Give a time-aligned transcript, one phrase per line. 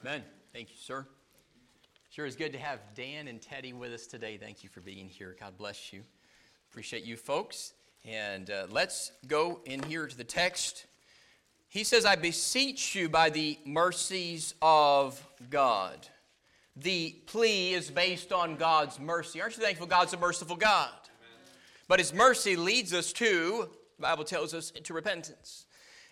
[0.00, 0.22] Amen.
[0.52, 1.04] Thank you, sir.
[2.08, 4.36] Sure is good to have Dan and Teddy with us today.
[4.36, 5.34] Thank you for being here.
[5.40, 6.02] God bless you.
[6.70, 7.72] Appreciate you folks.
[8.04, 10.86] And uh, let's go in here to the text.
[11.66, 16.06] He says, I beseech you by the mercies of God.
[16.76, 19.42] The plea is based on God's mercy.
[19.42, 20.90] Aren't you thankful God's a merciful God?
[20.90, 21.50] Amen.
[21.88, 25.66] But His mercy leads us to, the Bible tells us, to repentance.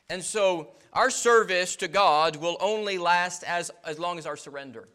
[0.08, 4.88] And so our service to God will only last as, as long as our surrender.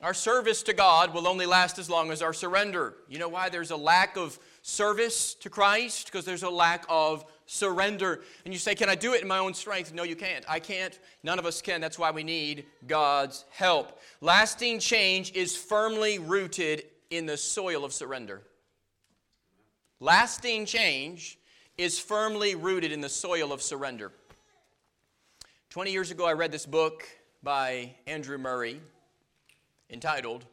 [0.00, 2.94] Our service to God will only last as long as our surrender.
[3.08, 6.06] You know why there's a lack of service to Christ?
[6.06, 8.22] Because there's a lack of surrender.
[8.44, 9.94] And you say, Can I do it in my own strength?
[9.94, 10.44] No, you can't.
[10.46, 10.98] I can't.
[11.22, 11.80] None of us can.
[11.80, 13.98] That's why we need God's help.
[14.20, 18.42] Lasting change is firmly rooted in the soil of surrender.
[20.00, 21.38] Lasting change
[21.76, 24.12] is firmly rooted in the soil of surrender.
[25.70, 27.04] 20 years ago, I read this book
[27.42, 28.80] by Andrew Murray
[29.90, 30.46] entitled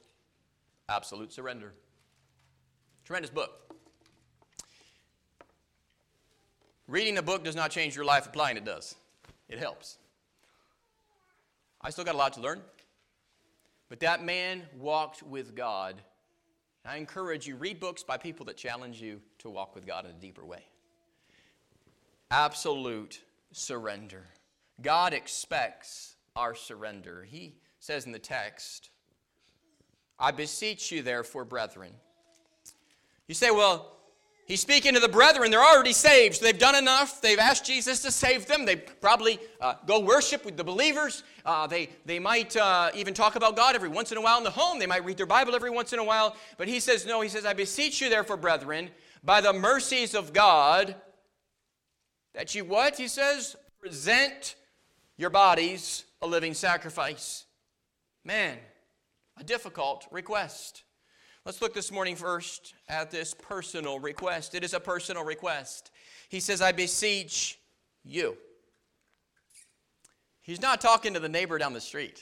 [0.90, 1.74] Absolute Surrender.
[3.06, 3.52] Tremendous book.
[6.88, 8.96] Reading a book does not change your life, applying it does.
[9.48, 9.98] It helps.
[11.82, 12.62] I still got a lot to learn.
[13.90, 16.02] But that man walked with God.
[16.84, 20.12] I encourage you, read books by people that challenge you to walk with God in
[20.12, 20.66] a deeper way.
[22.32, 24.26] Absolute surrender.
[24.82, 27.28] God expects our surrender.
[27.30, 28.90] He says in the text,
[30.18, 31.92] I beseech you, therefore, brethren.
[33.28, 33.98] You say, well,
[34.52, 35.50] He's speaking to the brethren.
[35.50, 36.36] They're already saved.
[36.36, 37.22] So they've done enough.
[37.22, 38.66] They've asked Jesus to save them.
[38.66, 41.24] They probably uh, go worship with the believers.
[41.46, 44.44] Uh, they, they might uh, even talk about God every once in a while in
[44.44, 44.78] the home.
[44.78, 46.36] They might read their Bible every once in a while.
[46.58, 48.90] But he says, No, he says, I beseech you, therefore, brethren,
[49.24, 50.96] by the mercies of God,
[52.34, 52.98] that you what?
[52.98, 54.56] He says, present
[55.18, 57.46] your bodies a living sacrifice.
[58.24, 58.58] Man,
[59.38, 60.84] a difficult request.
[61.46, 64.54] Let's look this morning first at this personal request.
[64.54, 65.90] It is a personal request.
[66.30, 67.60] He says, I beseech
[68.04, 68.38] you.
[70.42, 72.22] He's not talking to the neighbor down the street.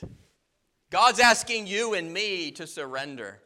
[0.90, 3.40] God's asking you and me to surrender.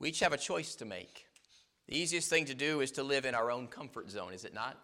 [0.00, 1.27] We each have a choice to make.
[1.88, 4.54] The easiest thing to do is to live in our own comfort zone, is it
[4.54, 4.78] not?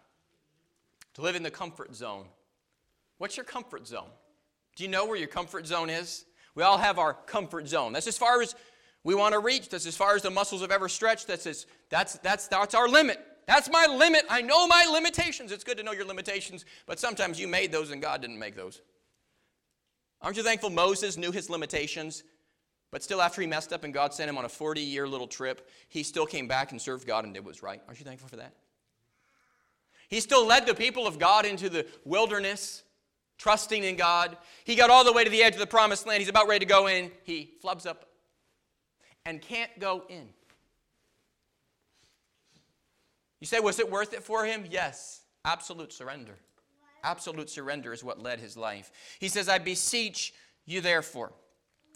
[1.15, 2.25] To live in the comfort zone.
[3.19, 4.09] What's your comfort zone?
[4.75, 6.25] Do you know where your comfort zone is?
[6.55, 7.93] We all have our comfort zone.
[7.93, 8.55] That's as far as
[9.05, 9.69] we want to reach.
[9.69, 11.27] That's as far as the muscles have ever stretched.
[11.27, 13.21] That's, as, that's, that's, that's our limit.
[13.47, 14.25] That's my limit.
[14.31, 15.53] I know my limitations.
[15.53, 18.57] It's good to know your limitations, but sometimes you made those and God didn't make
[18.57, 18.81] those.
[20.23, 22.25] Aren't you thankful Moses knew his limitations,
[22.95, 25.27] but still, after he messed up and God sent him on a 40 year little
[25.27, 27.83] trip, he still came back and served God and did what was right?
[27.89, 28.55] Aren't you thankful for that?
[30.09, 32.85] He still led the people of God into the wilderness
[33.37, 34.37] trusting in God.
[34.63, 36.21] He got all the way to the edge of the promised land.
[36.21, 37.11] He's about ready to go in.
[37.25, 38.05] He flubs up
[39.27, 40.29] and can't go in.
[43.41, 44.67] You say, was it worth it for him?
[44.71, 45.23] Yes.
[45.45, 46.37] Absolute surrender.
[47.03, 48.93] Absolute surrender is what led his life.
[49.19, 50.33] He says, I beseech
[50.65, 51.33] you, therefore.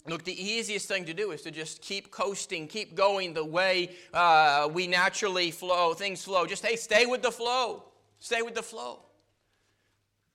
[0.09, 3.91] Look, the easiest thing to do is to just keep coasting, keep going the way
[4.13, 6.45] uh, we naturally flow, things flow.
[6.45, 7.83] Just, hey, stay with the flow.
[8.19, 8.99] Stay with the flow.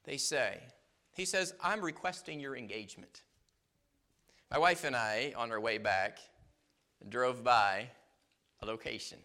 [0.04, 0.60] They say,
[1.12, 3.22] he says, I'm requesting your engagement.
[4.50, 6.18] My wife and I, on our way back,
[7.08, 7.88] drove by
[8.62, 9.18] a location.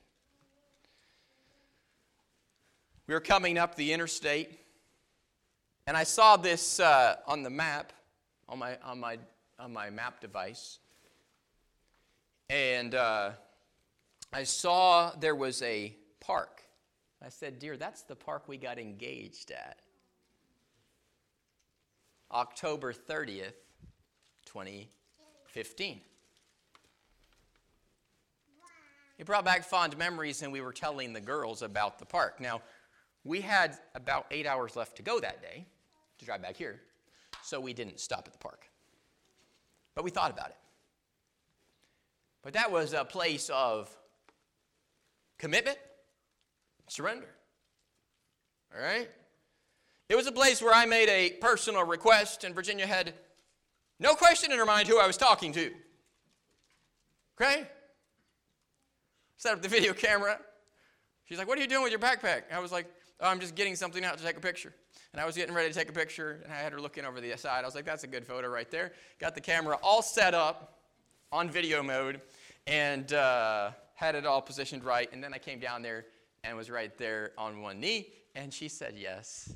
[3.08, 4.60] We were coming up the interstate,
[5.88, 7.92] and I saw this uh, on the map,
[8.48, 9.18] on my, on, my,
[9.60, 10.80] on my map device.
[12.50, 13.32] And uh,
[14.34, 16.64] I saw there was a park.
[17.24, 19.78] I said, Dear, that's the park we got engaged at.
[22.32, 23.54] October 30th,
[24.46, 26.02] 2015.
[29.18, 32.40] It brought back fond memories, and we were telling the girls about the park.
[32.40, 32.62] Now,
[33.26, 35.66] we had about eight hours left to go that day
[36.20, 36.80] to drive back here,
[37.44, 38.69] so we didn't stop at the park.
[40.00, 40.56] But we thought about it.
[42.42, 43.94] But that was a place of
[45.38, 45.78] commitment,
[46.88, 47.28] surrender.
[48.74, 49.10] All right?
[50.08, 53.14] It was a place where I made a personal request, and Virginia had
[54.00, 55.70] no question in her mind who I was talking to.
[57.42, 57.68] Okay?
[59.36, 60.40] Set up the video camera.
[61.26, 62.44] She's like, What are you doing with your backpack?
[62.54, 64.74] I was like, oh, I'm just getting something out to take a picture.
[65.14, 67.20] And I was getting ready to take a picture, and I had her looking over
[67.20, 67.64] the side.
[67.64, 68.92] I was like, That's a good photo right there.
[69.20, 70.80] Got the camera all set up
[71.32, 72.22] on video mode
[72.68, 75.10] and uh, had it all positioned right.
[75.12, 76.06] And then I came down there
[76.44, 79.54] and was right there on one knee, and she said yes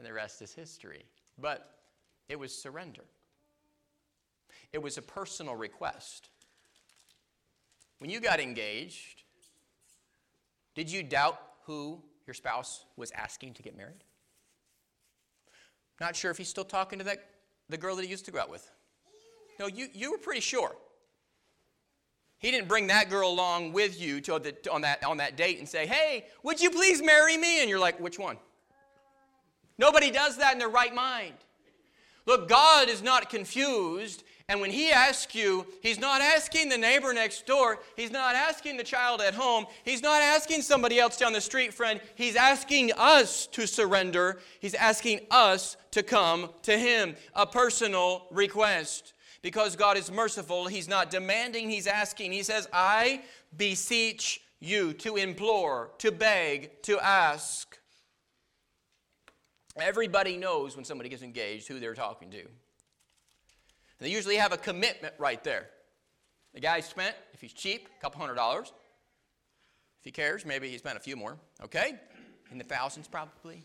[0.00, 1.04] and the rest is history.
[1.38, 1.74] But
[2.28, 3.02] it was surrender.
[4.72, 6.30] It was a personal request.
[7.98, 9.24] When you got engaged,
[10.74, 14.04] did you doubt who your spouse was asking to get married?
[16.00, 17.26] Not sure if he's still talking to that,
[17.68, 18.70] the girl that he used to go out with.
[19.58, 20.76] No, you, you were pretty sure.
[22.38, 25.58] He didn't bring that girl along with you to the, on, that, on that date
[25.58, 27.62] and say, Hey, would you please marry me?
[27.62, 28.38] And you're like, Which one?
[29.76, 31.34] Nobody does that in their right mind.
[32.26, 34.22] Look, God is not confused.
[34.50, 37.78] And when He asks you, He's not asking the neighbor next door.
[37.94, 39.64] He's not asking the child at home.
[39.84, 42.00] He's not asking somebody else down the street, friend.
[42.16, 44.40] He's asking us to surrender.
[44.58, 47.14] He's asking us to come to Him.
[47.36, 50.66] A personal request because God is merciful.
[50.66, 52.32] He's not demanding, He's asking.
[52.32, 53.22] He says, I
[53.56, 57.78] beseech you to implore, to beg, to ask.
[59.76, 62.42] Everybody knows when somebody gets engaged who they're talking to.
[64.00, 65.68] And they usually have a commitment right there.
[66.54, 68.72] The guy spent, if he's cheap, a couple hundred dollars.
[70.00, 72.00] If he cares, maybe he spent a few more, okay?
[72.50, 73.62] In the thousands, probably.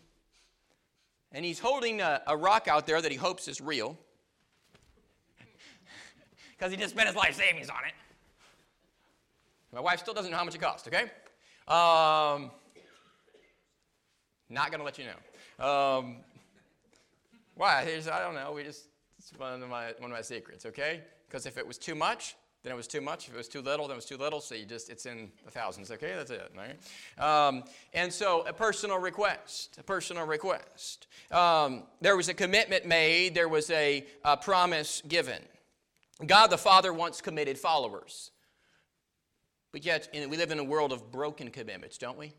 [1.32, 3.98] And he's holding a, a rock out there that he hopes is real
[6.50, 7.94] because he just spent his life savings on it.
[9.72, 11.04] My wife still doesn't know how much it cost, okay?
[11.66, 12.50] Um,
[14.48, 15.66] not going to let you know.
[15.66, 16.16] Um,
[17.54, 17.80] why?
[17.80, 18.52] I don't know.
[18.52, 18.84] We just,
[19.28, 21.00] it's one of my, one of my secrets, okay?
[21.26, 23.26] Because if it was too much, then it was too much.
[23.26, 24.40] If it was too little, then it was too little.
[24.40, 26.14] So you just, it's in the thousands, okay?
[26.14, 27.48] That's it, right?
[27.48, 31.08] Um, and so a personal request, a personal request.
[31.32, 35.42] Um, there was a commitment made, there was a, a promise given.
[36.24, 38.30] God the Father once committed followers.
[39.72, 42.32] But yet, we live in a world of broken commitments, don't we?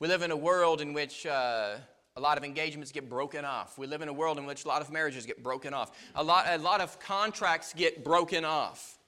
[0.00, 1.76] We live in a world in which uh,
[2.18, 3.78] a lot of engagements get broken off.
[3.78, 5.96] We live in a world in which a lot of marriages get broken off.
[6.16, 8.98] A lot, a lot of contracts get broken off.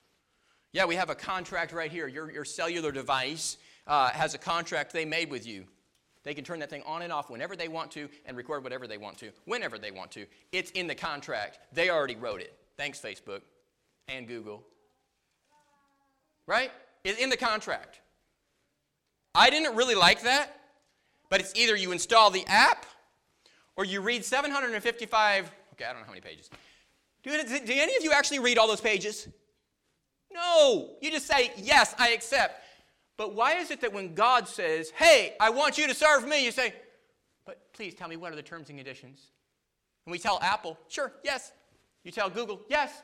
[0.73, 2.07] Yeah, we have a contract right here.
[2.07, 3.57] Your, your cellular device
[3.89, 5.65] uh, has a contract they made with you.
[6.23, 8.87] They can turn that thing on and off whenever they want to and record whatever
[8.87, 10.27] they want to, whenever they want to.
[10.53, 11.59] It's in the contract.
[11.73, 12.55] They already wrote it.
[12.77, 13.41] Thanks, Facebook
[14.07, 14.63] and Google.
[16.47, 16.71] Right?
[17.03, 18.01] It's in the contract.
[19.35, 20.57] I didn't really like that,
[21.29, 22.87] but it's either you install the app
[23.81, 26.51] or you read 755, okay, I don't know how many pages.
[27.23, 29.27] Do, do any of you actually read all those pages?
[30.31, 30.91] No.
[31.01, 32.63] You just say, yes, I accept.
[33.17, 36.45] But why is it that when God says, hey, I want you to serve me,
[36.45, 36.75] you say,
[37.47, 39.29] but please tell me what are the terms and conditions?
[40.05, 41.53] And we tell Apple, sure, yes.
[42.05, 43.03] You tell Google, yes.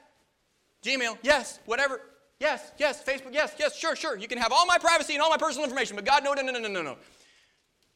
[0.85, 1.59] Gmail, yes.
[1.65, 2.03] Whatever,
[2.39, 3.03] yes, yes.
[3.03, 4.19] Facebook, yes, yes, sure, sure.
[4.19, 6.43] You can have all my privacy and all my personal information, but God, no, no,
[6.43, 6.99] no, no, no, no.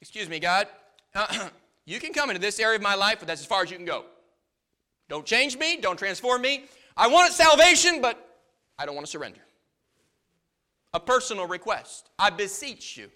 [0.00, 0.66] Excuse me, God.
[1.90, 3.76] you can come into this area of my life, but that's as far as you
[3.76, 4.04] can go.
[5.08, 6.66] Don't change me, don't transform me.
[6.96, 8.44] I want salvation, but
[8.78, 9.40] I don't want to surrender.
[10.94, 12.08] A personal request.
[12.16, 13.10] I beseech you.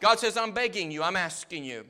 [0.00, 1.84] God says, I'm begging you, I'm asking you.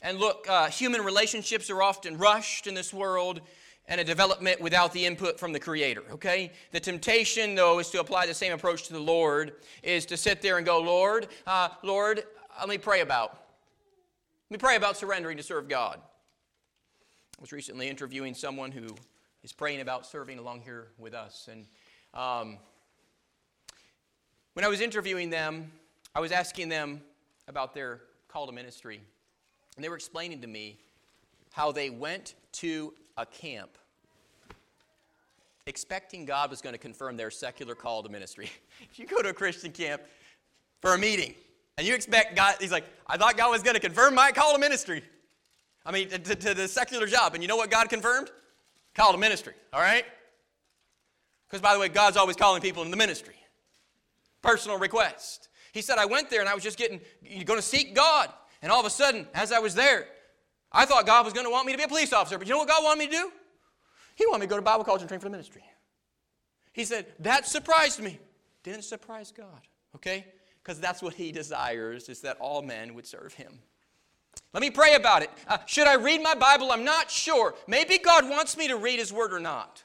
[0.00, 3.40] And look, uh, human relationships are often rushed in this world
[3.86, 8.00] and a development without the input from the creator okay the temptation though is to
[8.00, 9.52] apply the same approach to the lord
[9.82, 12.24] is to sit there and go lord uh, lord
[12.58, 13.43] let me pray about
[14.54, 15.98] me pray about surrendering to serve god
[17.36, 18.86] i was recently interviewing someone who
[19.42, 21.66] is praying about serving along here with us and
[22.14, 22.56] um,
[24.52, 25.72] when i was interviewing them
[26.14, 27.02] i was asking them
[27.48, 29.00] about their call to ministry
[29.74, 30.78] and they were explaining to me
[31.50, 33.76] how they went to a camp
[35.66, 38.50] expecting God was going to confirm their secular call to ministry.
[38.90, 40.02] if you go to a Christian camp
[40.82, 41.34] for a meeting
[41.76, 44.52] and you expect God, he's like, I thought God was going to confirm my call
[44.52, 45.02] to ministry.
[45.84, 47.34] I mean, to, to the secular job.
[47.34, 48.30] And you know what God confirmed?
[48.94, 50.04] Call to ministry, all right?
[51.46, 53.34] Because, by the way, God's always calling people in the ministry.
[54.40, 55.48] Personal request.
[55.72, 58.30] He said, I went there and I was just getting, you're going to seek God.
[58.62, 60.06] And all of a sudden, as I was there,
[60.72, 62.52] I thought God was going to want me to be a police officer, but you
[62.52, 63.32] know what God wanted me to do?
[64.16, 65.62] He wanted me to go to Bible college and train for the ministry.
[66.72, 68.18] He said, That surprised me.
[68.62, 69.60] Didn't surprise God,
[69.94, 70.26] okay?
[70.64, 73.58] Because that's what He desires, is that all men would serve Him.
[74.52, 75.30] Let me pray about it.
[75.46, 76.72] Uh, should I read my Bible?
[76.72, 77.54] I'm not sure.
[77.68, 79.82] Maybe God wants me to read His Word or not.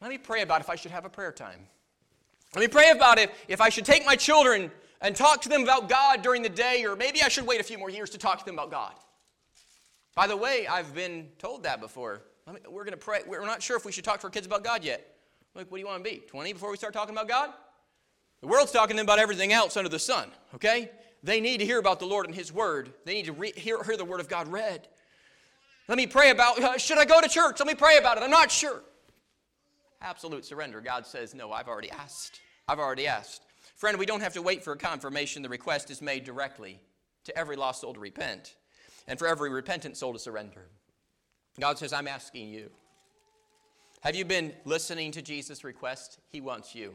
[0.00, 1.60] Let me pray about if I should have a prayer time.
[2.54, 5.62] Let me pray about it if I should take my children and talk to them
[5.62, 8.18] about God during the day, or maybe I should wait a few more years to
[8.18, 8.92] talk to them about God.
[10.16, 12.22] By the way, I've been told that before.
[12.52, 13.20] Me, we're going to pray.
[13.26, 15.14] We're not sure if we should talk to our kids about God yet.
[15.54, 16.18] Like, what do you want to be?
[16.18, 17.50] 20 before we start talking about God?
[18.42, 20.90] The world's talking about everything else under the sun, okay?
[21.22, 22.92] They need to hear about the Lord and His Word.
[23.04, 24.88] They need to re- hear, hear the Word of God read.
[25.88, 27.60] Let me pray about, uh, should I go to church?
[27.60, 28.24] Let me pray about it.
[28.24, 28.82] I'm not sure.
[30.00, 30.80] Absolute surrender.
[30.80, 32.40] God says, no, I've already asked.
[32.66, 33.42] I've already asked.
[33.76, 35.42] Friend, we don't have to wait for a confirmation.
[35.42, 36.80] The request is made directly
[37.24, 38.56] to every lost soul to repent
[39.06, 40.66] and for every repentant soul to surrender.
[41.60, 42.70] God says, I'm asking you.
[44.00, 46.18] Have you been listening to Jesus' request?
[46.30, 46.94] He wants you.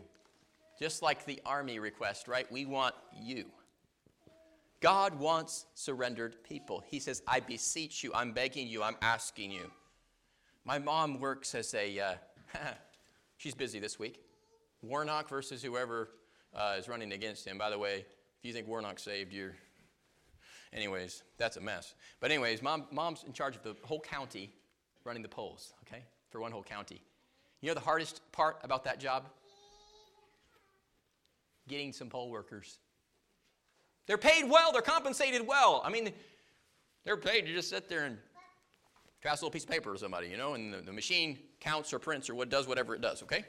[0.79, 2.49] Just like the army request, right?
[2.51, 3.45] We want you.
[4.79, 6.83] God wants surrendered people.
[6.85, 9.71] He says, I beseech you, I'm begging you, I'm asking you.
[10.65, 12.13] My mom works as a, uh,
[13.37, 14.21] she's busy this week.
[14.83, 16.09] Warnock versus whoever
[16.55, 17.57] uh, is running against him.
[17.57, 18.05] By the way,
[18.39, 19.55] if you think Warnock saved, you're.
[20.73, 21.95] Anyways, that's a mess.
[22.19, 24.51] But, anyways, mom, mom's in charge of the whole county
[25.05, 27.01] running the polls, okay, for one whole county.
[27.61, 29.29] You know the hardest part about that job?
[31.67, 32.79] Getting some poll workers.
[34.07, 35.81] They're paid well, they're compensated well.
[35.83, 36.13] I mean,
[37.03, 38.17] they're paid to just sit there and
[39.21, 41.93] pass a little piece of paper to somebody, you know, and the, the machine counts
[41.93, 43.43] or prints or what does whatever it does, okay?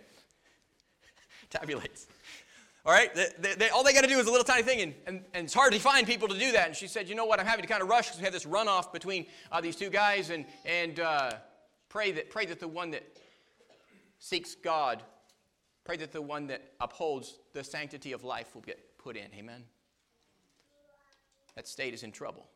[1.50, 2.06] Tabulates.
[2.84, 3.14] All right?
[3.14, 5.44] They, they, all they got to do is a little tiny thing, and, and, and,
[5.44, 6.68] it's hard to find people to do that.
[6.68, 7.38] And she said, You know what?
[7.38, 9.90] I'm having to kind of rush because we have this runoff between uh, these two
[9.90, 11.32] guys, and, and uh,
[11.88, 13.04] pray, that, pray that the one that
[14.18, 15.02] seeks God,
[15.88, 19.25] pray that the one that upholds the sanctity of life will get put in.
[19.35, 19.64] Amen?
[21.57, 22.47] That state is in trouble.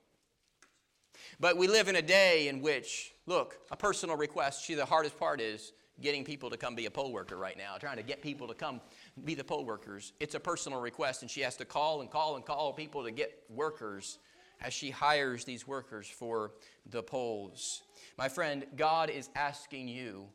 [1.40, 5.18] But we live in a day in which, look, a personal request, see, the hardest
[5.18, 5.72] part is
[6.02, 8.54] getting people to come be a poll worker right now, trying to get people to
[8.54, 8.82] come
[9.24, 10.12] be the poll workers.
[10.20, 13.10] It's a personal request, and she has to call and call and call people to
[13.10, 14.18] get workers
[14.60, 16.52] as she hires these workers for
[16.90, 17.80] the polls.
[18.18, 20.26] My friend, God is asking you,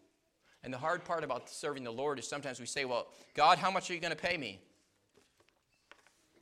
[0.63, 3.71] and the hard part about serving the Lord is sometimes we say, Well, God, how
[3.71, 4.59] much are you going to pay me?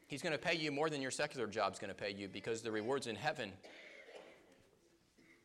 [0.08, 2.62] He's going to pay you more than your secular job's going to pay you because
[2.62, 3.52] the rewards in heaven.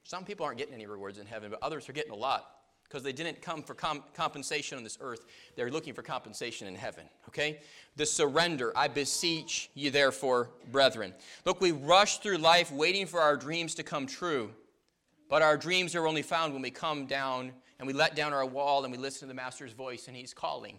[0.03, 3.05] Some people aren't getting any rewards in heaven, but others are getting a lot because
[3.05, 5.27] they didn't come for com- compensation on this earth.
[5.55, 7.05] They're looking for compensation in heaven.
[7.29, 7.61] Okay?
[7.97, 8.73] The surrender.
[8.77, 11.15] I beseech you, therefore, brethren.
[11.45, 14.51] Look, we rush through life waiting for our dreams to come true,
[15.29, 18.45] but our dreams are only found when we come down and we let down our
[18.45, 20.77] wall and we listen to the Master's voice, and He's calling.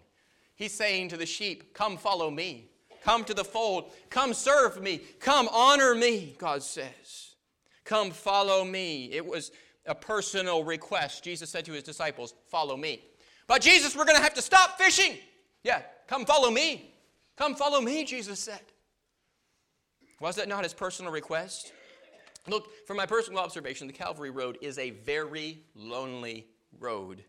[0.55, 2.69] He's saying to the sheep, Come follow me.
[3.03, 3.91] Come to the fold.
[4.11, 5.01] Come serve me.
[5.19, 7.33] Come honor me, God says.
[7.83, 9.11] Come follow me.
[9.11, 9.51] It was
[9.87, 11.23] a personal request.
[11.23, 13.01] Jesus said to his disciples, Follow me.
[13.47, 15.17] But Jesus, we're going to have to stop fishing.
[15.63, 16.93] Yeah, come follow me.
[17.35, 18.61] Come follow me, Jesus said.
[20.19, 21.73] Was that not his personal request?
[22.47, 26.45] Look, from my personal observation, the Calvary Road is a very lonely
[26.79, 27.23] road.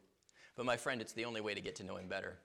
[0.57, 2.39] But my friend, it's the only way to get to know him better.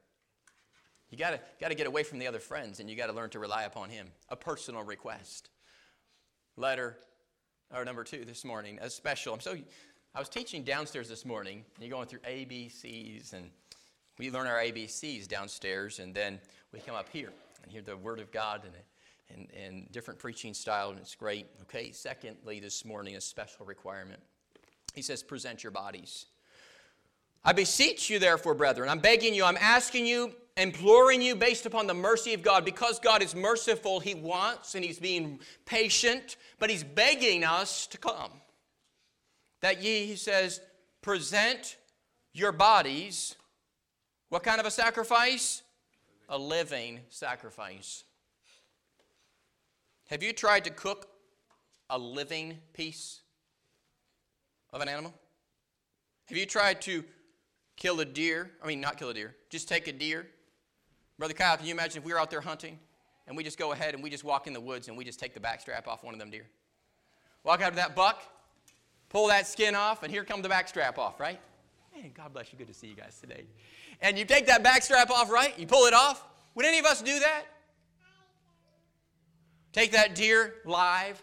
[1.10, 3.30] You got to gotta get away from the other friends and you got to learn
[3.30, 4.08] to rely upon Him.
[4.30, 5.50] A personal request.
[6.58, 6.98] Letter,
[7.74, 9.34] or number two this morning, a special.
[9.34, 9.56] I'm so,
[10.16, 13.52] I was teaching downstairs this morning, and you're going through ABCs, and
[14.18, 16.40] we learn our ABCs downstairs, and then
[16.74, 20.56] we come up here and hear the Word of God and, and, and different preaching
[20.56, 21.46] style, and it's great.
[21.64, 24.20] Okay, secondly, this morning, a special requirement.
[24.96, 26.26] He says, present your bodies.
[27.48, 31.88] I beseech you, therefore, brethren, I'm begging you, I'm asking you imploring you based upon
[31.88, 32.66] the mercy of God.
[32.66, 37.98] Because God is merciful, He wants and He's being patient, but He's begging us to
[37.98, 38.32] come.
[39.62, 40.60] That ye, He says,
[41.02, 41.78] present
[42.34, 43.38] your bodies.
[44.28, 45.64] What kind of a sacrifice?
[46.28, 48.04] A living sacrifice.
[50.10, 51.08] Have you tried to cook
[51.90, 53.22] a living piece
[54.74, 55.14] of an animal?
[56.26, 57.06] Have you tried to
[57.78, 58.52] kill a deer?
[58.62, 60.28] I mean, not kill a deer, just take a deer
[61.18, 62.78] Brother Kyle, can you imagine if we were out there hunting
[63.26, 65.20] and we just go ahead and we just walk in the woods and we just
[65.20, 66.46] take the backstrap off one of them deer?
[67.44, 68.22] Walk out to that buck,
[69.10, 71.40] pull that skin off, and here comes the backstrap off, right?
[71.96, 72.60] Man, God bless you.
[72.60, 73.46] Good to see you guys today.
[74.00, 75.58] And you take that backstrap off, right?
[75.58, 76.24] You pull it off.
[76.54, 77.46] Would any of us do that?
[79.72, 81.22] Take that deer live,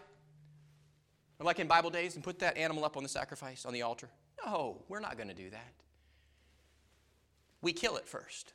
[1.39, 4.09] like in Bible days, and put that animal up on the sacrifice, on the altar?
[4.45, 5.73] No, we're not going to do that.
[7.65, 8.53] We kill it first.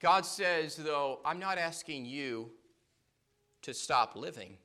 [0.00, 2.50] God says, though, I'm not asking you
[3.62, 4.56] to stop living.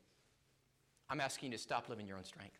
[1.07, 2.57] I'm asking you to stop living your own strength.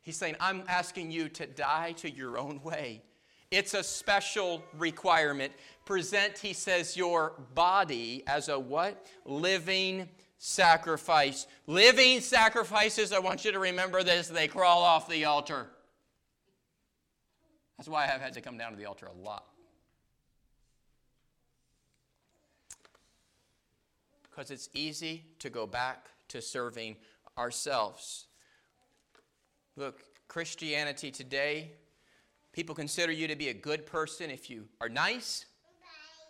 [0.00, 3.02] He's saying, I'm asking you to die to your own way.
[3.50, 5.52] It's a special requirement.
[5.84, 9.06] Present, he says, your body as a what?
[9.26, 11.46] Living sacrifice.
[11.66, 15.68] Living sacrifices, I want you to remember this, they crawl off the altar.
[17.78, 19.46] That's why I've had to come down to the altar a lot.
[24.38, 26.94] because it's easy to go back to serving
[27.36, 28.26] ourselves.
[29.74, 31.72] Look, Christianity today,
[32.52, 35.46] people consider you to be a good person if you are nice,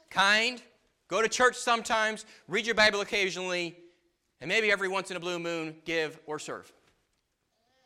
[0.08, 0.62] kind,
[1.08, 3.76] go to church sometimes, read your Bible occasionally,
[4.40, 6.72] and maybe every once in a blue moon, give or serve.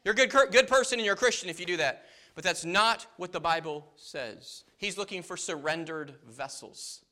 [0.04, 2.06] You're a good, good person and you're a Christian if you do that.
[2.34, 4.64] But that's not what the Bible says.
[4.78, 7.02] He's looking for surrendered vessels.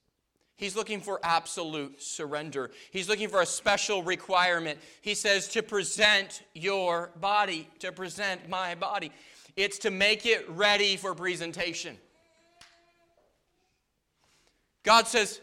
[0.56, 2.70] He's looking for absolute surrender.
[2.90, 4.78] He's looking for a special requirement.
[5.00, 9.10] He says to present your body, to present my body.
[9.56, 11.96] It's to make it ready for presentation.
[14.82, 15.40] God says,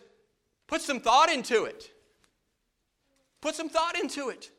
[0.68, 1.92] put some thought into it.
[3.42, 4.52] Put some thought into it.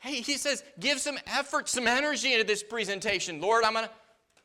[0.00, 3.40] Hey, he says, give some effort, some energy into this presentation.
[3.40, 3.90] Lord, I'm gonna,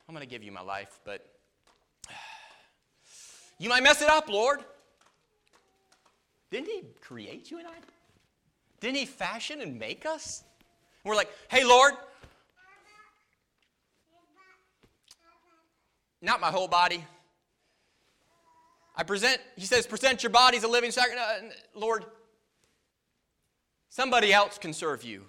[0.07, 1.25] I'm gonna give you my life, but
[3.59, 4.61] you might mess it up, Lord.
[6.49, 7.73] Didn't he create you and I?
[8.79, 10.43] Didn't he fashion and make us?
[11.03, 11.93] And we're like, hey, Lord,
[16.21, 17.03] not my whole body.
[18.95, 21.41] I present, he says, present your body as a living sacrifice.
[21.41, 22.05] Uh, Lord,
[23.89, 25.25] somebody else can serve you.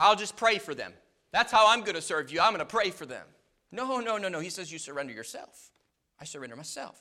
[0.00, 0.92] I'll just pray for them.
[1.32, 2.40] That's how I'm going to serve you.
[2.40, 3.26] I'm going to pray for them.
[3.70, 4.40] No, no, no, no.
[4.40, 5.70] He says you surrender yourself.
[6.20, 7.00] I surrender myself.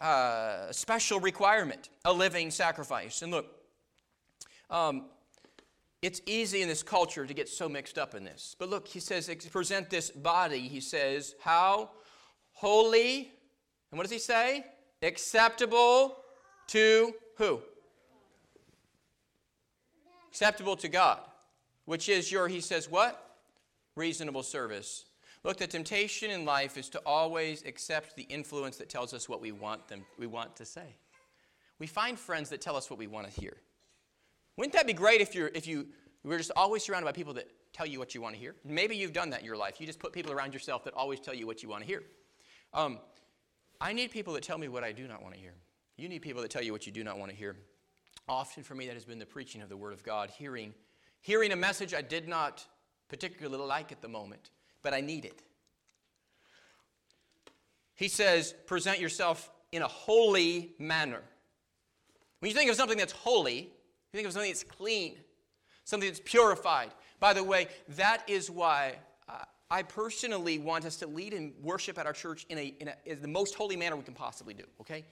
[0.00, 3.20] Uh, a special requirement, a living sacrifice.
[3.22, 3.46] And look,
[4.70, 5.06] um,
[6.00, 8.56] it's easy in this culture to get so mixed up in this.
[8.58, 11.90] But look, he says, present this body, he says, how?
[12.52, 13.32] Holy,
[13.90, 14.64] and what does he say?
[15.02, 16.16] Acceptable
[16.68, 17.60] to who?
[20.30, 21.20] Acceptable to God
[21.88, 23.38] which is your, he says, what?
[23.96, 25.06] Reasonable service.
[25.42, 29.40] Look, the temptation in life is to always accept the influence that tells us what
[29.40, 30.96] we want them we want to say.
[31.78, 33.56] We find friends that tell us what we want to hear.
[34.58, 35.86] Wouldn't that be great if you're if you
[36.24, 38.54] were just always surrounded by people that tell you what you want to hear?
[38.66, 39.80] Maybe you've done that in your life.
[39.80, 42.02] You just put people around yourself that always tell you what you want to hear.
[42.74, 42.98] Um,
[43.80, 45.54] I need people that tell me what I do not want to hear.
[45.96, 47.56] You need people that tell you what you do not want to hear.
[48.28, 50.74] Often for me, that has been the preaching of the Word of God, hearing
[51.20, 52.64] hearing a message I did not
[53.08, 54.50] particularly like at the moment,
[54.82, 55.42] but I need it.
[57.94, 61.22] He says, present yourself in a holy manner.
[62.38, 65.16] When you think of something that's holy, you think of something that's clean,
[65.84, 66.92] something that's purified.
[67.18, 68.94] By the way, that is why
[69.28, 72.88] uh, I personally want us to lead and worship at our church in, a, in,
[72.88, 75.04] a, in the most holy manner we can possibly do, okay?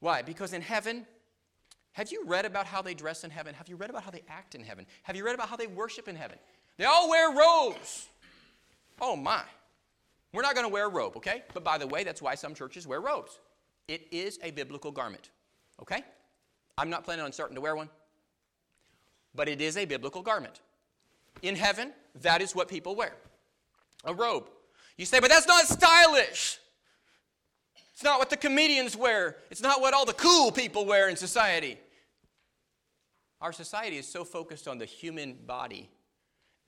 [0.00, 0.22] Why?
[0.22, 1.06] Because in heaven,
[1.96, 3.54] have you read about how they dress in heaven?
[3.54, 4.84] Have you read about how they act in heaven?
[5.04, 6.36] Have you read about how they worship in heaven?
[6.76, 8.08] They all wear robes.
[9.00, 9.40] Oh my.
[10.34, 11.42] We're not going to wear a robe, okay?
[11.54, 13.38] But by the way, that's why some churches wear robes.
[13.88, 15.30] It is a biblical garment,
[15.80, 16.02] okay?
[16.76, 17.88] I'm not planning on starting to wear one,
[19.34, 20.60] but it is a biblical garment.
[21.40, 23.14] In heaven, that is what people wear
[24.04, 24.50] a robe.
[24.98, 26.58] You say, but that's not stylish.
[27.96, 29.36] It's not what the comedians wear.
[29.50, 31.78] It's not what all the cool people wear in society.
[33.40, 35.88] Our society is so focused on the human body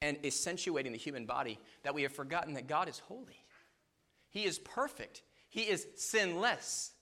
[0.01, 3.45] and accentuating the human body that we have forgotten that God is holy.
[4.31, 5.21] He is perfect.
[5.51, 6.93] He is sinless.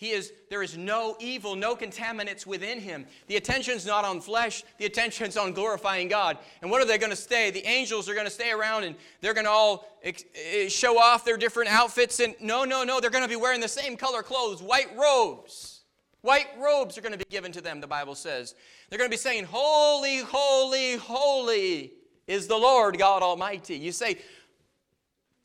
[0.00, 3.04] He is, there is no evil, no contaminants within him.
[3.26, 6.38] The attention's not on flesh, the attention's on glorifying God.
[6.62, 7.50] And what are they going to stay?
[7.50, 11.26] The angels are going to stay around and they're going to all eh, show off
[11.26, 12.18] their different outfits.
[12.18, 15.82] And no, no, no, they're going to be wearing the same color clothes, white robes.
[16.22, 18.54] White robes are going to be given to them, the Bible says.
[18.88, 21.92] They're going to be saying, Holy, holy, holy
[22.26, 23.76] is the Lord God Almighty.
[23.76, 24.18] You say,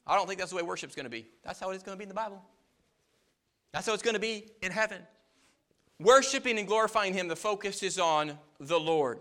[0.07, 1.25] I don't think that's the way worship's going to be.
[1.43, 2.41] That's how it is going to be in the Bible.
[3.75, 5.01] That's how it's going to be in heaven.
[5.99, 9.19] Worshiping and glorifying Him, the focus is on the Lord.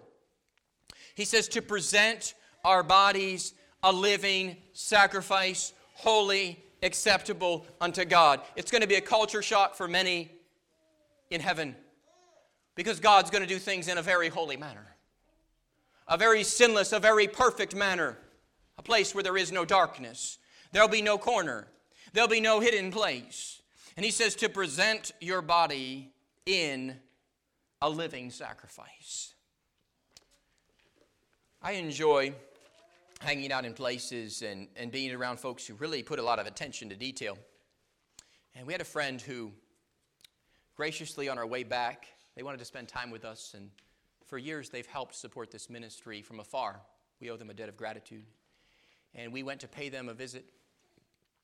[1.17, 8.43] He says to present our bodies a living sacrifice, holy, acceptable unto God.
[8.55, 10.31] It's going to be a culture shock for many
[11.31, 11.75] in heaven
[12.77, 14.87] because God's going to do things in a very holy manner,
[16.07, 18.19] a very sinless, a very perfect manner,
[18.79, 20.39] a place where there is no darkness.
[20.71, 21.67] There'll be no corner,
[22.13, 23.54] there'll be no hidden place.
[23.97, 26.13] And he says to present your body
[26.47, 26.97] in
[27.81, 29.35] a living sacrifice.
[31.63, 32.35] I enjoy
[33.21, 36.47] hanging out in places and, and being around folks who really put a lot of
[36.47, 37.39] attention to detail.
[38.55, 39.53] And we had a friend who
[40.77, 43.71] graciously on our way back, they wanted to spend time with us, and
[44.27, 46.81] for years they've helped support this ministry from afar.
[47.21, 48.25] We owe them a debt of gratitude.
[49.15, 50.45] And we went to pay them a visit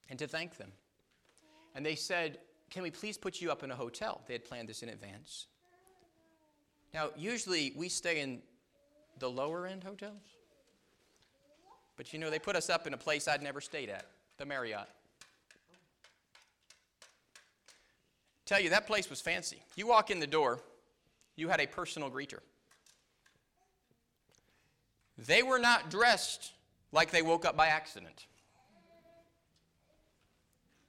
[0.09, 0.73] and to thank them.
[1.75, 2.39] And they said,
[2.71, 4.23] Can we please put you up in a hotel?
[4.27, 5.47] They had planned this in advance.
[6.93, 8.41] Now, usually we stay in
[9.19, 10.23] the lower end hotels,
[11.97, 14.07] But you know, they put us up in a place I'd never stayed at,
[14.39, 14.89] the Marriott.
[18.47, 19.63] Tell you, that place was fancy.
[19.77, 20.61] You walk in the door,
[21.37, 22.41] you had a personal greeter.
[25.17, 26.53] They were not dressed
[26.91, 28.27] like they woke up by accident.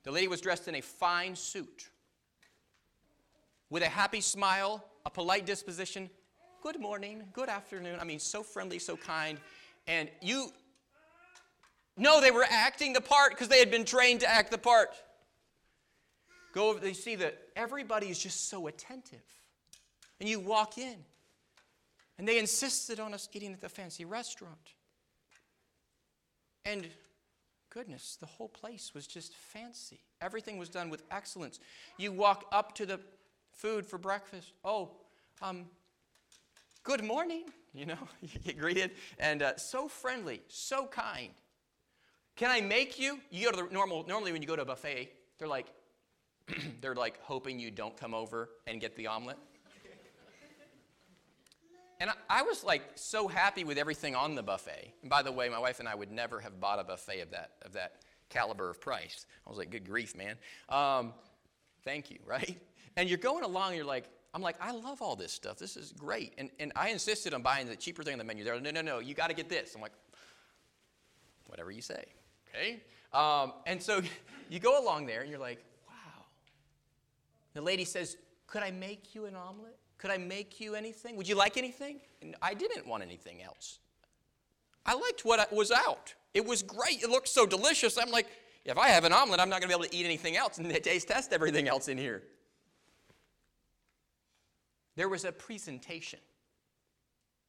[0.04, 1.90] The lady was dressed in a fine suit
[3.70, 6.10] with a happy smile, a polite disposition.
[6.64, 8.00] Good morning, good afternoon.
[8.00, 9.40] I mean, so friendly, so kind.
[9.88, 10.52] And you
[11.98, 14.90] know they were acting the part because they had been trained to act the part.
[16.54, 19.24] Go over, they see that everybody is just so attentive.
[20.20, 20.98] And you walk in,
[22.18, 24.74] and they insisted on us eating at the fancy restaurant.
[26.66, 26.88] And
[27.72, 30.02] goodness, the whole place was just fancy.
[30.22, 31.60] Everything was done with excellence.
[31.98, 33.00] You walk up to the
[33.54, 34.52] food for breakfast.
[34.64, 34.92] Oh,
[35.42, 35.66] um,
[36.84, 37.46] good morning.
[37.74, 38.92] You know, you get greeted.
[39.18, 41.32] And uh, so friendly, so kind.
[42.36, 43.20] Can I make you?
[43.30, 45.68] You go to the normal, normally when you go to a buffet, they're like,
[46.82, 49.38] they're like hoping you don't come over and get the omelet.
[52.02, 54.92] And I, was like so happy with everything on the buffet.
[55.04, 57.30] And by the way, my wife and I would never have bought a buffet of
[57.30, 59.28] that, of that caliber of price.
[59.46, 60.36] I was like, good grief, man.
[60.68, 61.14] Um,
[61.86, 62.60] thank you, right?
[62.98, 65.60] And you're going along, and you're like, I'm like, I love all this stuff.
[65.60, 66.34] This is great.
[66.40, 68.44] And, and I insisted on buying the cheaper thing on the menu.
[68.44, 69.76] They're like, no, no, no, you got to get this.
[69.76, 69.94] I'm like,
[71.46, 72.04] whatever you say,
[72.50, 72.82] okay?
[73.14, 74.02] Um, and so
[74.50, 76.24] you go along there, and you're like, wow.
[77.54, 79.78] The lady says, could I make you an omelet?
[80.02, 81.16] Could I make you anything?
[81.16, 82.00] Would you like anything?
[82.24, 83.78] And I didn't want anything else.
[84.84, 86.16] I liked what was out.
[86.34, 87.04] It was great.
[87.04, 88.00] It looked so delicious.
[88.00, 88.26] I'm like,
[88.66, 90.58] if I have an omelet, I'm not going to be able to eat anything else
[90.58, 92.24] and taste test everything else in here.
[94.96, 96.20] There was a presentation.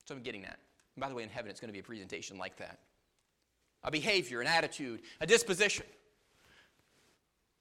[0.04, 0.58] So I'm getting that.
[0.94, 2.80] And by the way, in heaven, it's going to be a presentation like that
[3.82, 5.86] a behavior, an attitude, a disposition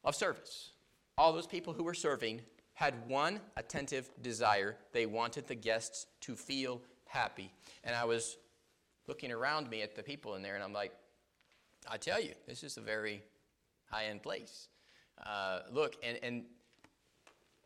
[0.04, 0.72] of service.
[1.18, 2.42] All those people who were serving
[2.82, 4.76] had one attentive desire.
[4.92, 7.52] They wanted the guests to feel happy.
[7.84, 8.38] And I was
[9.06, 10.92] looking around me at the people in there, and I'm like,
[11.88, 13.22] I tell you, this is a very
[13.86, 14.68] high end place.
[15.24, 16.44] Uh, look, and, and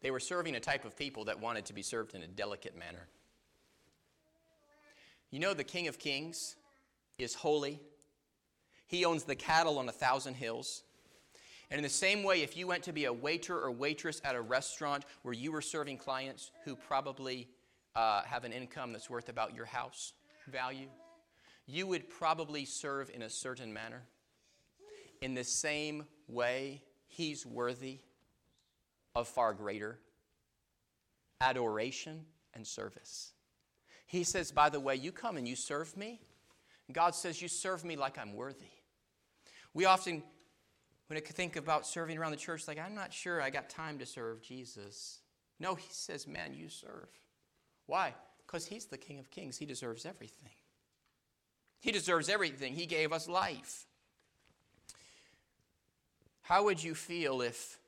[0.01, 2.77] they were serving a type of people that wanted to be served in a delicate
[2.77, 3.07] manner.
[5.31, 6.57] You know, the King of Kings
[7.17, 7.79] is holy,
[8.85, 10.83] he owns the cattle on a thousand hills.
[11.71, 14.35] And in the same way, if you went to be a waiter or waitress at
[14.35, 17.47] a restaurant where you were serving clients who probably
[17.95, 20.13] uh, have an income that's worth about your house
[20.47, 20.87] value,
[21.65, 24.03] you would probably serve in a certain manner.
[25.21, 27.99] In the same way, he's worthy
[29.15, 29.99] of far greater
[31.41, 33.31] adoration and service.
[34.05, 36.21] He says, by the way, you come and you serve me.
[36.91, 38.71] God says, you serve me like I'm worthy.
[39.73, 40.23] We often
[41.07, 43.99] when I think about serving around the church, like, I'm not sure I got time
[43.99, 45.19] to serve Jesus.
[45.59, 47.09] No, he says, man, you serve.
[47.85, 48.13] Why?
[48.45, 49.57] Because he's the King of Kings.
[49.57, 50.49] He deserves everything.
[51.79, 52.73] He deserves everything.
[52.73, 53.85] He gave us life.
[56.41, 57.79] How would you feel if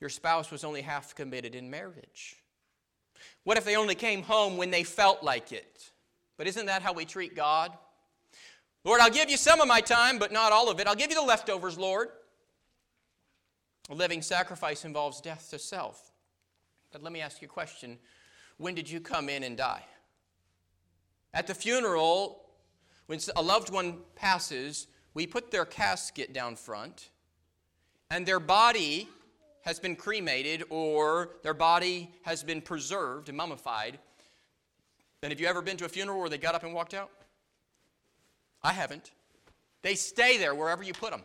[0.00, 2.36] your spouse was only half committed in marriage?
[3.44, 5.90] What if they only came home when they felt like it?
[6.36, 7.72] But isn't that how we treat God?
[8.84, 10.86] Lord, I'll give you some of my time, but not all of it.
[10.86, 12.08] I'll give you the leftovers, Lord.
[13.90, 16.12] A living sacrifice involves death to self.
[16.92, 17.98] But let me ask you a question
[18.58, 19.84] When did you come in and die?
[21.34, 22.42] At the funeral,
[23.06, 27.10] when a loved one passes, we put their casket down front,
[28.10, 29.08] and their body
[29.62, 33.98] has been cremated or their body has been preserved and mummified.
[35.22, 37.10] And have you ever been to a funeral where they got up and walked out?
[38.62, 39.12] I haven't.
[39.82, 41.22] They stay there wherever you put them.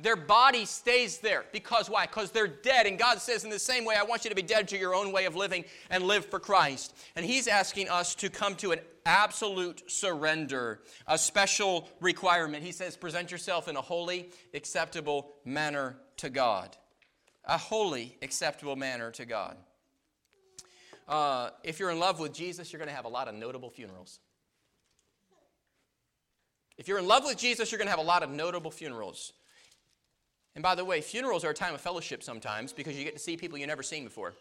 [0.00, 1.44] Their body stays there.
[1.52, 2.06] Because why?
[2.06, 2.86] Because they're dead.
[2.86, 4.94] And God says, in the same way, I want you to be dead to your
[4.94, 6.96] own way of living and live for Christ.
[7.16, 12.62] And He's asking us to come to an absolute surrender, a special requirement.
[12.62, 16.76] He says, present yourself in a holy, acceptable manner to God.
[17.44, 19.56] A holy, acceptable manner to God.
[21.08, 23.70] Uh, if you're in love with Jesus, you're going to have a lot of notable
[23.70, 24.20] funerals.
[26.76, 29.32] If you're in love with Jesus, you're going to have a lot of notable funerals.
[30.58, 33.20] And by the way, funerals are a time of fellowship sometimes because you get to
[33.20, 34.34] see people you've never seen before.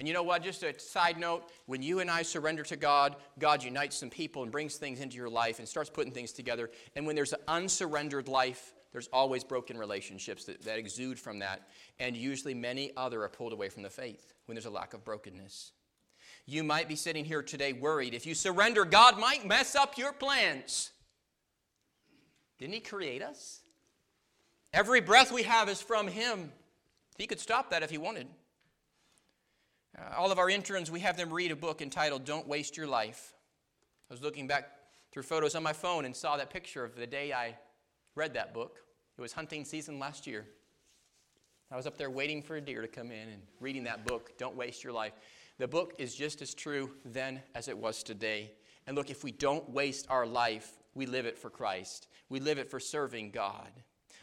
[0.00, 0.42] And you know what?
[0.42, 4.42] Just a side note when you and I surrender to God, God unites some people
[4.42, 6.72] and brings things into your life and starts putting things together.
[6.96, 11.68] And when there's an unsurrendered life, there's always broken relationships that, that exude from that.
[12.00, 15.04] And usually many other are pulled away from the faith when there's a lack of
[15.04, 15.70] brokenness.
[16.46, 18.12] You might be sitting here today worried.
[18.12, 20.90] If you surrender, God might mess up your plans.
[22.58, 23.60] Didn't He create us?
[24.74, 26.50] Every breath we have is from Him.
[27.16, 28.26] He could stop that if He wanted.
[29.96, 32.88] Uh, all of our interns, we have them read a book entitled Don't Waste Your
[32.88, 33.34] Life.
[34.10, 34.68] I was looking back
[35.12, 37.56] through photos on my phone and saw that picture of the day I
[38.16, 38.80] read that book.
[39.16, 40.44] It was hunting season last year.
[41.70, 44.36] I was up there waiting for a deer to come in and reading that book,
[44.38, 45.12] Don't Waste Your Life.
[45.58, 48.50] The book is just as true then as it was today.
[48.88, 52.08] And look, if we don't waste our life, we live it for Christ.
[52.28, 53.70] We live it for serving God.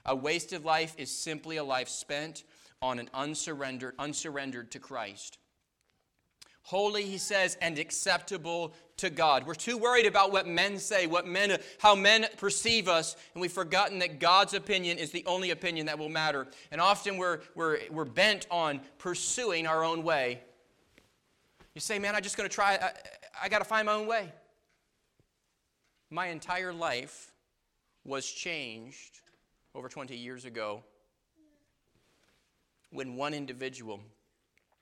[0.06, 2.44] A wasted life is simply a life spent
[2.82, 5.38] on an unsurrendered, unsurrendered to Christ.
[6.64, 9.46] Holy, he says, and acceptable to God.
[9.46, 13.52] We're too worried about what men say, what men, how men perceive us, and we've
[13.52, 16.48] forgotten that God's opinion is the only opinion that will matter.
[16.72, 20.42] And often we're, we're, we're bent on pursuing our own way.
[21.74, 22.92] You say, man, I'm just going to try, I,
[23.44, 24.32] I got to find my own way.
[26.10, 27.32] My entire life
[28.04, 29.22] was changed
[29.74, 30.84] over 20 years ago
[32.92, 34.02] when one individual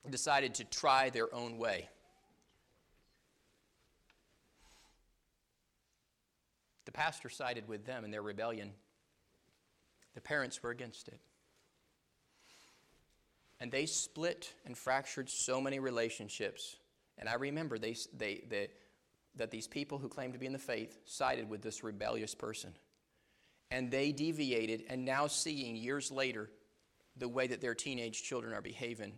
[0.10, 1.90] decided to try their own way.
[6.86, 8.72] The pastor sided with them in their rebellion.
[10.16, 11.20] The parents were against it.
[13.60, 16.78] And they split and fractured so many relationships.
[17.18, 18.70] And I remember they, they, they,
[19.36, 22.74] that these people who claimed to be in the faith sided with this rebellious person.
[23.72, 26.50] And they deviated, and now seeing years later
[27.18, 29.14] the way that their teenage children are behaving,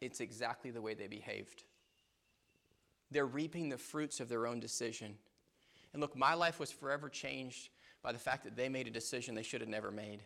[0.00, 1.64] it's exactly the way they behaved.
[3.10, 5.16] They're reaping the fruits of their own decision.
[5.92, 7.70] And look, my life was forever changed
[8.02, 10.20] by the fact that they made a decision they should have never made.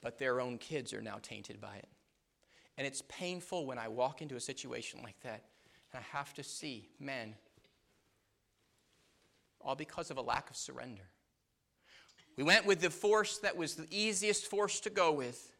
[0.00, 1.88] But their own kids are now tainted by it.
[2.78, 5.44] And it's painful when I walk into a situation like that
[5.92, 7.34] and I have to see men,
[9.60, 11.02] all because of a lack of surrender.
[12.40, 15.52] We went with the force that was the easiest force to go with.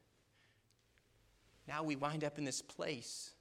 [1.68, 3.32] Now we wind up in this place.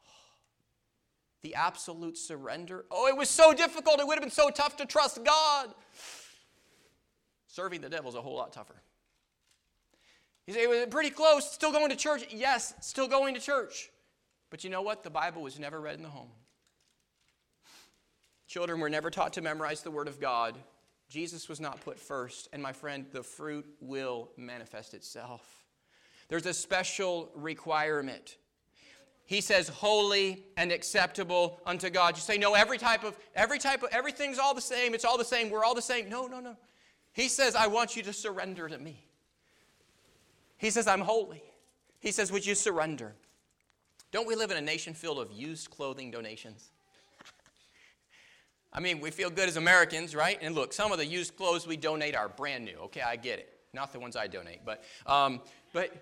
[1.42, 2.86] The absolute surrender.
[2.90, 4.00] Oh, it was so difficult.
[4.00, 5.68] It would have been so tough to trust God.
[7.46, 8.80] Serving the devil is a whole lot tougher.
[10.46, 12.24] You say, it was pretty close, still going to church.
[12.30, 13.90] Yes, still going to church.
[14.48, 15.04] But you know what?
[15.04, 16.30] The Bible was never read in the home.
[18.46, 20.54] Children were never taught to memorize the Word of God.
[21.08, 22.48] Jesus was not put first.
[22.52, 25.64] And my friend, the fruit will manifest itself.
[26.28, 28.36] There's a special requirement.
[29.24, 32.16] He says, holy and acceptable unto God.
[32.16, 34.94] You say, no, every type of, every type of, everything's all the same.
[34.94, 35.50] It's all the same.
[35.50, 36.08] We're all the same.
[36.08, 36.56] No, no, no.
[37.12, 39.04] He says, I want you to surrender to me.
[40.56, 41.42] He says, I'm holy.
[42.00, 43.14] He says, Would you surrender?
[44.12, 46.70] Don't we live in a nation filled of used clothing donations?
[48.72, 50.38] I mean, we feel good as Americans, right?
[50.40, 52.76] And look, some of the used clothes we donate are brand new.
[52.84, 53.52] Okay, I get it.
[53.72, 55.40] Not the ones I donate, but um,
[55.72, 55.92] but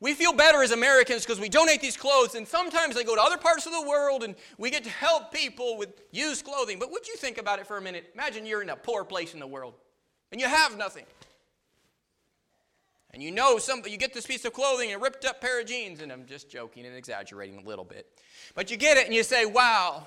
[0.00, 3.20] we feel better as Americans because we donate these clothes, and sometimes they go to
[3.20, 6.78] other parts of the world, and we get to help people with used clothing.
[6.78, 8.10] But would you think about it for a minute?
[8.14, 9.74] Imagine you're in a poor place in the world,
[10.32, 11.06] and you have nothing.
[13.12, 15.60] And you know some, you get this piece of clothing and a ripped up pair
[15.60, 18.06] of jeans, and I'm just joking and exaggerating a little bit.
[18.54, 20.06] But you get it and you say, wow,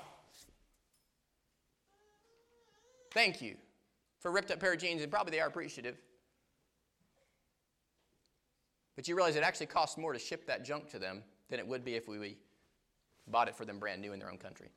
[3.10, 3.56] thank you
[4.18, 5.96] for a ripped up pair of jeans, and probably they are appreciative.
[8.96, 11.66] But you realize it actually costs more to ship that junk to them than it
[11.66, 12.36] would be if we
[13.26, 14.68] bought it for them brand new in their own country.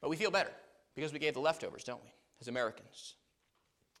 [0.00, 0.52] But we feel better
[0.94, 3.14] because we gave the leftovers, don't we, as Americans?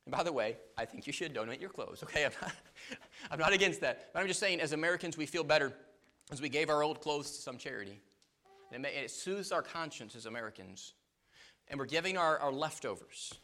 [0.06, 2.24] And by the way, I think you should donate your clothes, okay?
[2.26, 2.52] I'm not,
[3.32, 4.10] I'm not against that.
[4.12, 5.74] But I'm just saying, as Americans, we feel better
[6.30, 8.00] as we gave our old clothes to some charity.
[8.72, 10.94] And it, may, it soothes our conscience as Americans.
[11.70, 13.34] And we're giving our, our leftovers.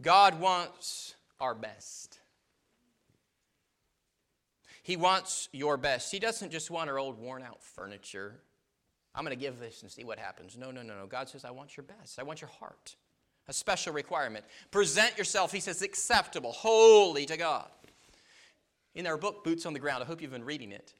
[0.00, 2.18] God wants our best.
[4.82, 6.12] He wants your best.
[6.12, 8.36] He doesn't just want our old worn out furniture.
[9.14, 10.56] I'm going to give this and see what happens.
[10.56, 11.06] No, no, no, no.
[11.06, 12.18] God says, I want your best.
[12.18, 12.96] I want your heart
[13.48, 14.44] a special requirement.
[14.70, 17.68] Present yourself, he says, acceptable, holy to God.
[18.94, 20.94] In our book, Boots on the Ground, I hope you've been reading it.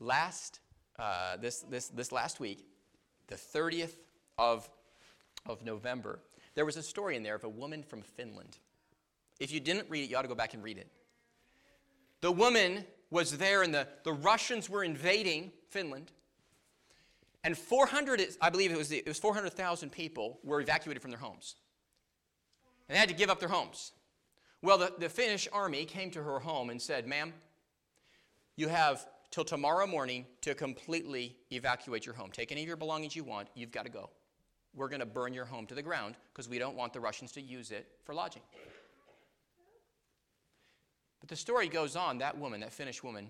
[0.00, 0.60] Last,
[0.98, 2.66] uh, this, this, this last week,
[3.30, 3.94] the 30th
[4.38, 4.68] of,
[5.46, 6.20] of November,
[6.54, 8.58] there was a story in there of a woman from Finland.
[9.38, 10.88] If you didn't read it, you ought to go back and read it.
[12.20, 16.12] The woman was there, and the, the Russians were invading Finland.
[17.42, 21.56] And 400, I believe it was, it was 400,000 people were evacuated from their homes.
[22.88, 23.92] And they had to give up their homes.
[24.62, 27.32] Well, the, the Finnish army came to her home and said, Ma'am,
[28.56, 32.30] you have till tomorrow morning to completely evacuate your home.
[32.30, 34.10] Take any of your belongings you want, you've got to go.
[34.74, 37.32] we're going to burn your home to the ground because we don't want the Russians
[37.32, 38.42] to use it for lodging.
[41.20, 42.18] But the story goes on.
[42.18, 43.28] That woman, that Finnish woman,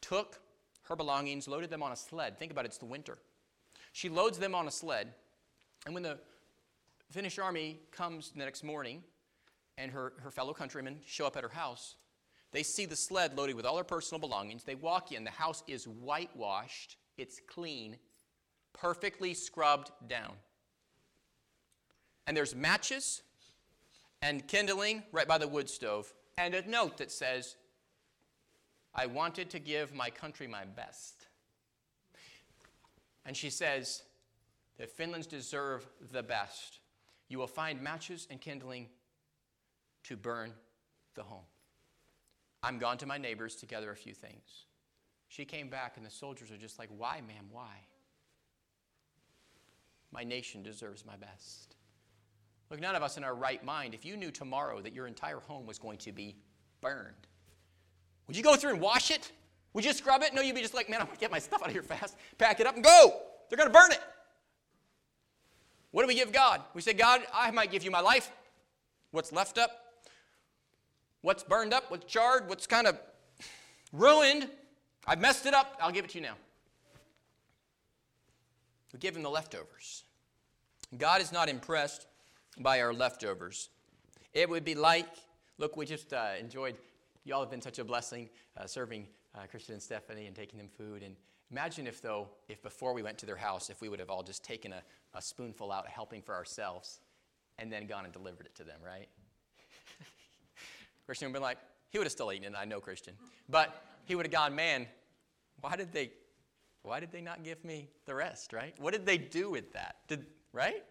[0.00, 0.40] took
[0.82, 2.38] her belongings, loaded them on a sled.
[2.38, 3.18] Think about it, it's the winter.
[3.92, 5.12] She loads them on a sled,
[5.84, 6.18] and when the
[7.10, 9.02] Finnish army comes the next morning
[9.76, 11.96] and her, her fellow countrymen show up at her house,
[12.52, 14.64] they see the sled loaded with all her personal belongings.
[14.64, 17.96] They walk in, the house is whitewashed, it's clean,
[18.72, 20.32] perfectly scrubbed down.
[22.26, 23.22] And there's matches
[24.22, 27.56] and kindling right by the wood stove, and a note that says,
[28.94, 31.26] I wanted to give my country my best.
[33.26, 34.02] And she says
[34.78, 36.78] that Finlands deserve the best.
[37.28, 38.88] You will find matches and kindling
[40.04, 40.52] to burn
[41.14, 41.44] the home.
[42.62, 44.66] I'm gone to my neighbors to gather a few things.
[45.28, 47.86] She came back, and the soldiers are just like, Why, ma'am, why?
[50.10, 51.76] My nation deserves my best.
[52.70, 55.40] Look, none of us in our right mind, if you knew tomorrow that your entire
[55.40, 56.36] home was going to be
[56.80, 57.26] burned,
[58.26, 59.32] would you go through and wash it?
[59.72, 60.34] Would you scrub it?
[60.34, 61.82] No, you'd be just like, man, I'm going to get my stuff out of here
[61.82, 63.20] fast, pack it up, and go.
[63.48, 64.00] They're going to burn it.
[65.90, 66.60] What do we give God?
[66.74, 68.30] We say, God, I might give you my life.
[69.10, 69.70] What's left up?
[71.22, 71.90] What's burned up?
[71.90, 72.48] What's charred?
[72.48, 72.98] What's kind of
[73.92, 74.48] ruined?
[75.06, 75.76] I've messed it up.
[75.80, 76.34] I'll give it to you now.
[78.92, 80.04] We give him the leftovers.
[80.96, 82.06] God is not impressed
[82.58, 83.68] by our leftovers.
[84.32, 85.08] It would be like,
[85.58, 86.76] look, we just uh, enjoyed,
[87.24, 90.58] you all have been such a blessing uh, serving uh, Christian and Stephanie and taking
[90.58, 91.02] them food.
[91.02, 91.16] And
[91.50, 94.22] imagine if, though, if before we went to their house, if we would have all
[94.22, 94.82] just taken a,
[95.14, 97.00] a spoonful out, helping for ourselves,
[97.58, 99.08] and then gone and delivered it to them, right?
[101.08, 101.56] Christian would have been like,
[101.88, 103.14] he would have still eaten it, I know Christian.
[103.48, 104.86] But he would have gone, man,
[105.62, 106.10] why did they
[106.82, 108.74] why did they not give me the rest, right?
[108.78, 109.96] What did they do with that?
[110.06, 110.84] Did right?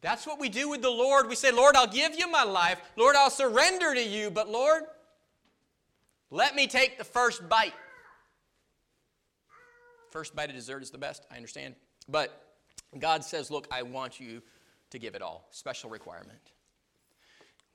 [0.00, 1.28] That's what we do with the Lord.
[1.28, 2.80] We say, Lord, I'll give you my life.
[2.96, 4.28] Lord, I'll surrender to you.
[4.28, 4.82] But Lord,
[6.32, 7.74] let me take the first bite.
[10.10, 11.76] First bite of dessert is the best, I understand.
[12.08, 12.42] But
[12.98, 14.42] God says, Look, I want you
[14.90, 15.46] to give it all.
[15.52, 16.52] Special requirement.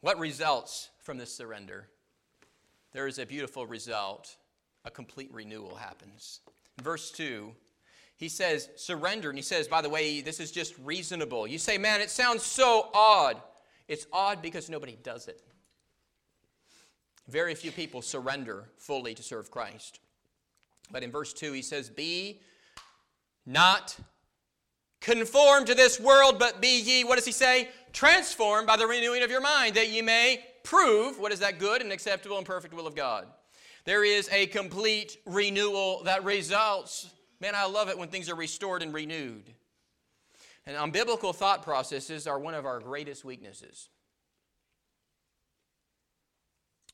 [0.01, 1.87] What results from this surrender?
[2.91, 4.35] There is a beautiful result.
[4.83, 6.41] A complete renewal happens.
[6.81, 7.53] Verse 2
[8.21, 9.29] he says surrender.
[9.29, 11.47] And he says, by the way, this is just reasonable.
[11.47, 13.41] You say, man, it sounds so odd.
[13.87, 15.41] It's odd because nobody does it.
[17.27, 20.01] Very few people surrender fully to serve Christ.
[20.91, 22.41] But in verse 2, he says, Be
[23.47, 23.97] not
[25.01, 27.69] conformed to this world, but be ye, what does he say?
[27.91, 31.81] Transformed by the renewing of your mind, that ye may prove what is that good
[31.81, 33.27] and acceptable and perfect will of God.
[33.83, 37.09] There is a complete renewal that results
[37.41, 39.51] Man, I love it when things are restored and renewed.
[40.67, 43.89] And um, unbiblical thought processes are one of our greatest weaknesses.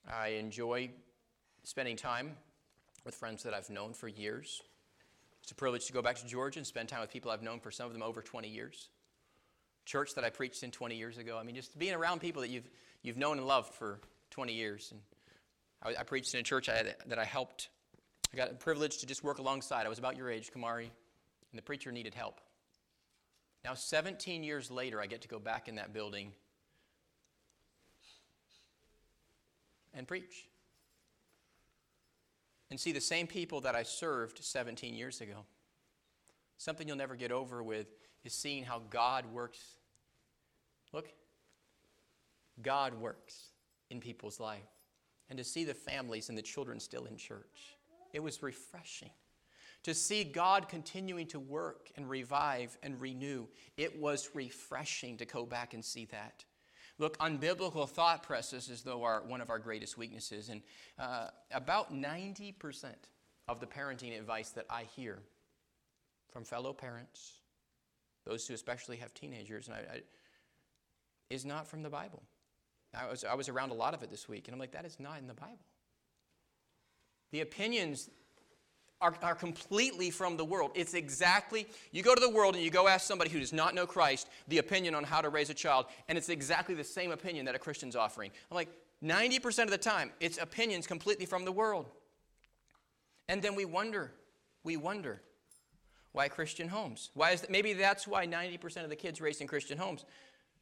[0.09, 0.91] I enjoy
[1.63, 2.37] spending time
[3.03, 4.61] with friends that I've known for years.
[5.47, 7.61] It's a privilege to go back to Georgia and spend time with people I've known
[7.61, 8.89] for some of them over 20 years.
[9.85, 11.37] Church that I preached in 20 years ago.
[11.39, 12.69] I mean, just being around people that you've,
[13.01, 14.91] you've known and loved for 20 years.
[14.91, 14.99] And
[15.81, 17.69] I, I preached in a church I that I helped
[18.33, 19.85] I got a privilege to just work alongside.
[19.85, 22.41] I was about your age, Kamari, and the preacher needed help.
[23.63, 26.33] Now, 17 years later, I get to go back in that building
[29.93, 30.49] and preach.
[32.69, 35.45] And see the same people that I served 17 years ago.
[36.57, 37.87] Something you'll never get over with
[38.23, 39.59] is seeing how God works.
[40.91, 41.09] Look,
[42.61, 43.49] God works
[43.89, 44.59] in people's life.
[45.29, 47.77] And to see the families and the children still in church.
[48.13, 49.11] It was refreshing
[49.83, 53.47] to see God continuing to work and revive and renew.
[53.77, 56.43] It was refreshing to go back and see that.
[56.99, 60.49] Look, unbiblical thought processes, though, are one of our greatest weaknesses.
[60.49, 60.61] And
[60.97, 62.85] uh, about 90%
[63.47, 65.19] of the parenting advice that I hear
[66.31, 67.33] from fellow parents,
[68.25, 70.01] those who especially have teenagers, and I, I,
[71.29, 72.23] is not from the Bible.
[72.93, 74.85] I was, I was around a lot of it this week, and I'm like, that
[74.85, 75.57] is not in the Bible.
[77.31, 78.09] The opinions
[79.01, 80.71] are, are completely from the world.
[80.75, 83.75] It's exactly, you go to the world and you go ask somebody who does not
[83.75, 87.11] know Christ the opinion on how to raise a child, and it's exactly the same
[87.11, 88.31] opinion that a Christian's offering.
[88.51, 88.69] I'm like,
[89.03, 91.85] 90% of the time, it's opinions completely from the world.
[93.29, 94.11] And then we wonder,
[94.63, 95.21] we wonder,
[96.13, 97.11] why Christian homes?
[97.13, 97.51] Why is that?
[97.51, 100.03] Maybe that's why 90% of the kids raised in Christian homes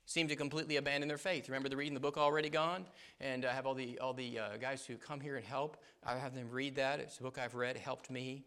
[0.05, 1.47] seem to completely abandon their faith.
[1.49, 2.85] Remember the reading the book already gone,
[3.19, 5.77] and I have all the all the uh, guys who come here and help.
[6.03, 6.99] I have them read that.
[6.99, 7.75] It's a book I've read.
[7.75, 8.43] It helped me.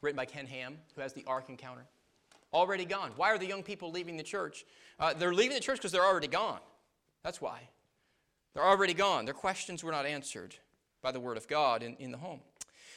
[0.00, 1.86] Written by Ken Ham, who has the Ark Encounter.
[2.52, 3.12] already gone.
[3.16, 4.64] Why are the young people leaving the church?
[4.98, 6.60] Uh, they're leaving the church because they're already gone.
[7.22, 7.68] That's why.
[8.52, 9.24] They're already gone.
[9.24, 10.56] Their questions were not answered
[11.02, 12.40] by the Word of God in, in the home.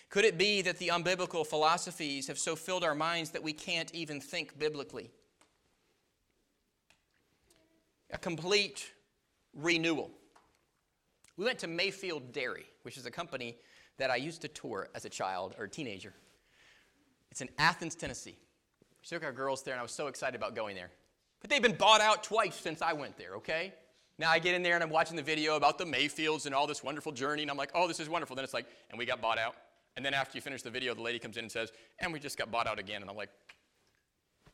[0.09, 3.93] Could it be that the unbiblical philosophies have so filled our minds that we can't
[3.93, 5.11] even think biblically?
[8.12, 8.91] A complete
[9.53, 10.12] renewal.
[11.38, 13.58] We went to Mayfield Dairy, which is a company
[13.97, 16.14] that I used to tour as a child or a teenager.
[17.32, 18.38] It's in Athens, Tennessee.
[19.01, 20.91] We took our girls there, and I was so excited about going there.
[21.41, 23.74] But they've been bought out twice since I went there, okay?
[24.18, 26.68] Now I get in there and I'm watching the video about the Mayfields and all
[26.68, 28.36] this wonderful journey, and I'm like, oh, this is wonderful.
[28.36, 29.56] Then it's like, and we got bought out.
[29.97, 32.20] And then after you finish the video, the lady comes in and says, and we
[32.20, 33.01] just got bought out again.
[33.01, 33.30] And I'm like,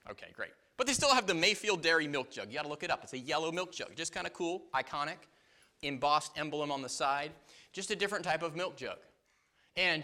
[0.09, 0.51] okay, great.
[0.81, 2.47] But they still have the Mayfield Dairy milk jug.
[2.49, 3.03] You got to look it up.
[3.03, 3.95] It's a yellow milk jug.
[3.95, 5.17] Just kind of cool, iconic,
[5.83, 7.33] embossed emblem on the side.
[7.71, 8.97] Just a different type of milk jug.
[9.77, 10.03] And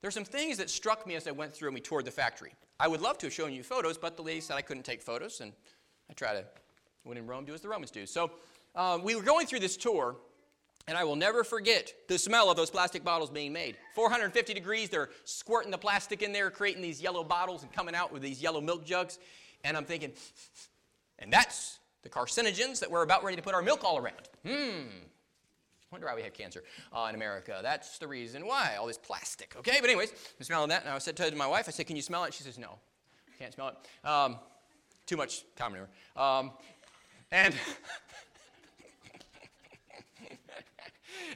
[0.00, 2.52] there's some things that struck me as I went through and we toured the factory.
[2.78, 5.02] I would love to have shown you photos, but the lady said I couldn't take
[5.02, 5.52] photos, and
[6.08, 6.44] I try to,
[7.02, 8.06] when in Rome, do as the Romans do.
[8.06, 8.30] So
[8.76, 10.14] um, we were going through this tour,
[10.86, 13.74] and I will never forget the smell of those plastic bottles being made.
[13.96, 18.12] 450 degrees, they're squirting the plastic in there, creating these yellow bottles and coming out
[18.12, 19.18] with these yellow milk jugs.
[19.64, 20.12] And I'm thinking,
[21.18, 24.28] and that's the carcinogens that we're about ready to put our milk all around.
[24.46, 24.88] Hmm.
[25.90, 27.60] Wonder why we have cancer uh, in America.
[27.62, 29.54] That's the reason why, all this plastic.
[29.58, 31.96] Okay, but anyways, I'm smelling that, and I said to my wife, I said, can
[31.96, 32.34] you smell it?
[32.34, 32.74] She says, no,
[33.38, 34.06] can't smell it.
[34.06, 34.36] Um,
[35.06, 35.88] too much common manure.
[36.14, 36.50] Um,
[37.32, 37.54] and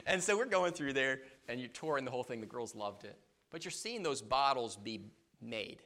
[0.05, 2.39] and so we're going through there, and you're touring the whole thing.
[2.39, 3.17] The girls loved it.
[3.49, 5.01] But you're seeing those bottles be
[5.41, 5.79] made.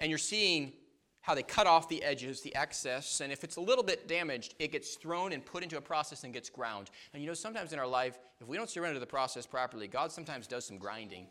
[0.00, 0.72] And you're seeing
[1.26, 4.54] how they cut off the edges, the excess, and if it's a little bit damaged,
[4.60, 6.88] it gets thrown and put into a process and gets ground.
[7.12, 10.12] And you know, sometimes in our life, if we don't surrender the process properly, God
[10.12, 11.26] sometimes does some grinding.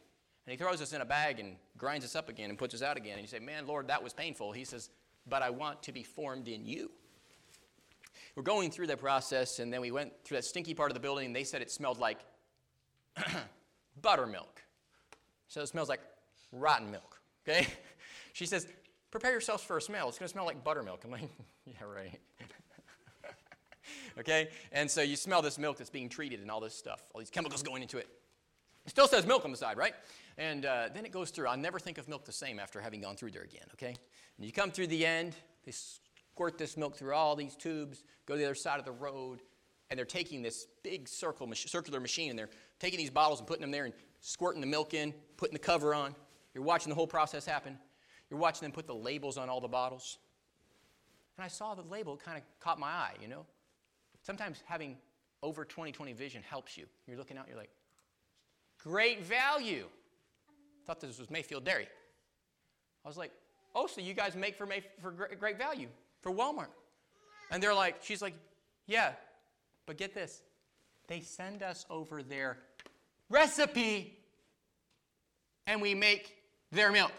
[0.46, 2.82] And He throws us in a bag and grinds us up again and puts us
[2.82, 3.14] out again.
[3.14, 4.52] And you say, Man, Lord, that was painful.
[4.52, 4.90] He says,
[5.28, 6.92] But I want to be formed in you.
[8.36, 11.00] We're going through that process, and then we went through that stinky part of the
[11.00, 12.20] building, and they said it smelled like
[14.02, 14.62] buttermilk.
[15.48, 16.02] So it smells like
[16.52, 17.68] rotten milk, okay?
[18.36, 18.68] She says,
[19.12, 20.10] prepare yourselves for a smell.
[20.10, 21.06] It's going to smell like buttermilk.
[21.06, 21.30] I'm like,
[21.66, 22.20] yeah, right.
[24.20, 24.50] okay?
[24.74, 27.30] And so you smell this milk that's being treated and all this stuff, all these
[27.30, 28.10] chemicals going into it.
[28.86, 29.94] It still says milk on the side, right?
[30.38, 31.48] And uh, then it goes through.
[31.48, 33.96] I'll never think of milk the same after having gone through there again, okay?
[34.36, 35.34] And you come through the end,
[35.64, 38.92] they squirt this milk through all these tubes, go to the other side of the
[38.92, 39.40] road,
[39.90, 43.62] and they're taking this big circle, circular machine and they're taking these bottles and putting
[43.62, 46.14] them there and squirting the milk in, putting the cover on.
[46.54, 47.78] You're watching the whole process happen.
[48.30, 50.18] You're watching them put the labels on all the bottles.
[51.38, 53.46] And I saw the label, kind of caught my eye, you know?
[54.24, 54.98] Sometimes having
[55.44, 56.86] over 20/20 vision helps you.
[57.08, 57.70] You're looking out, you're like,
[58.82, 59.88] great value.
[60.86, 61.88] Thought this was Mayfield Dairy.
[63.04, 63.32] I was like,
[63.76, 65.88] oh, so you guys make for, May- for great value
[66.22, 66.70] for Walmart.
[67.52, 68.34] And they're like, she's like,
[68.88, 69.14] yeah,
[69.86, 70.42] but get this.
[71.08, 72.58] They send us over their
[73.30, 74.18] recipe
[75.68, 76.36] and we make
[76.72, 77.12] their milk.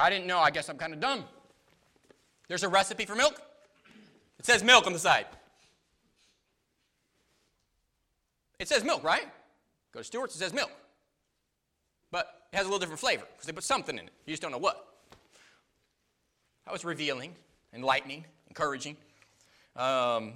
[0.00, 0.38] I didn't know.
[0.38, 1.24] I guess I'm kind of dumb.
[2.48, 3.40] There's a recipe for milk.
[4.38, 5.26] It says milk on the side.
[8.58, 9.26] It says milk, right?
[9.92, 10.70] Go to Stewart's, it says milk.
[12.10, 14.12] But it has a little different flavor because they put something in it.
[14.26, 14.86] You just don't know what.
[16.64, 17.34] That was revealing,
[17.72, 18.96] enlightening, encouraging.
[19.76, 20.34] Um,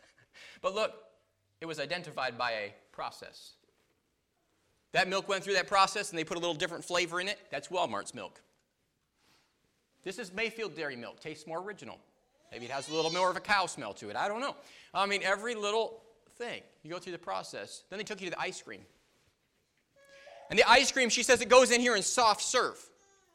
[0.62, 0.94] but look,
[1.60, 3.52] it was identified by a process.
[4.92, 7.38] That milk went through that process and they put a little different flavor in it.
[7.50, 8.40] That's Walmart's milk.
[10.04, 11.20] This is Mayfield dairy milk.
[11.20, 11.98] Tastes more original.
[12.52, 14.16] Maybe it has a little more of a cow smell to it.
[14.16, 14.56] I don't know.
[14.94, 16.00] I mean, every little
[16.36, 16.62] thing.
[16.82, 17.84] You go through the process.
[17.90, 18.80] Then they took you to the ice cream.
[20.50, 22.82] And the ice cream, she says, it goes in here in soft serve.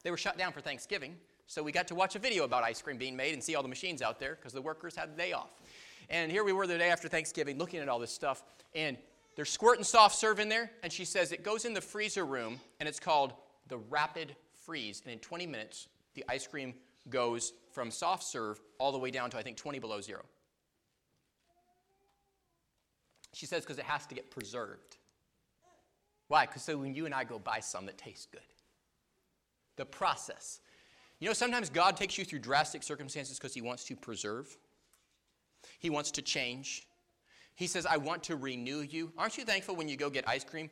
[0.04, 1.16] They were shut down for Thanksgiving,
[1.48, 3.62] so we got to watch a video about ice cream being made and see all
[3.62, 5.50] the machines out there because the workers had the day off.
[6.10, 8.44] And here we were the day after Thanksgiving looking at all this stuff,
[8.76, 8.98] and
[9.36, 12.60] they're squirting soft serve in there, and she says it goes in the freezer room,
[12.80, 13.34] and it's called
[13.70, 14.36] the rapid
[14.66, 15.02] freeze.
[15.06, 16.74] And in 20 minutes, the ice cream
[17.10, 20.24] goes from soft serve all the way down to, I think, 20 below zero.
[23.34, 24.98] She says because it has to get preserved.
[26.28, 26.46] Why?
[26.46, 28.42] Because so when you and I go buy some that taste good.
[29.76, 30.60] The process.
[31.20, 34.56] You know, sometimes God takes you through drastic circumstances because He wants to preserve,
[35.80, 36.88] He wants to change.
[37.56, 39.12] He says, I want to renew you.
[39.16, 40.72] Aren't you thankful when you go get ice cream?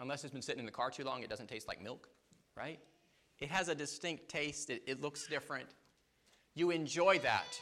[0.00, 2.08] Unless it's been sitting in the car too long, it doesn't taste like milk,
[2.56, 2.80] right?
[3.42, 5.66] It has a distinct taste, it, it looks different.
[6.54, 7.58] You enjoy that.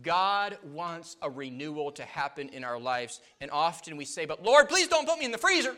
[0.00, 3.20] God wants a renewal to happen in our lives.
[3.42, 5.76] And often we say, But Lord, please don't put me in the freezer.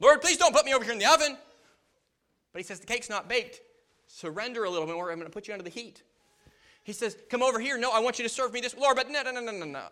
[0.00, 1.38] Lord, please don't put me over here in the oven.
[2.52, 3.62] But he says, The cake's not baked.
[4.06, 5.10] Surrender a little bit more.
[5.10, 6.02] I'm going to put you under the heat.
[6.84, 7.78] He says, Come over here.
[7.78, 8.76] No, I want you to serve me this.
[8.76, 9.84] Lord, but no, no, no, no, no, no.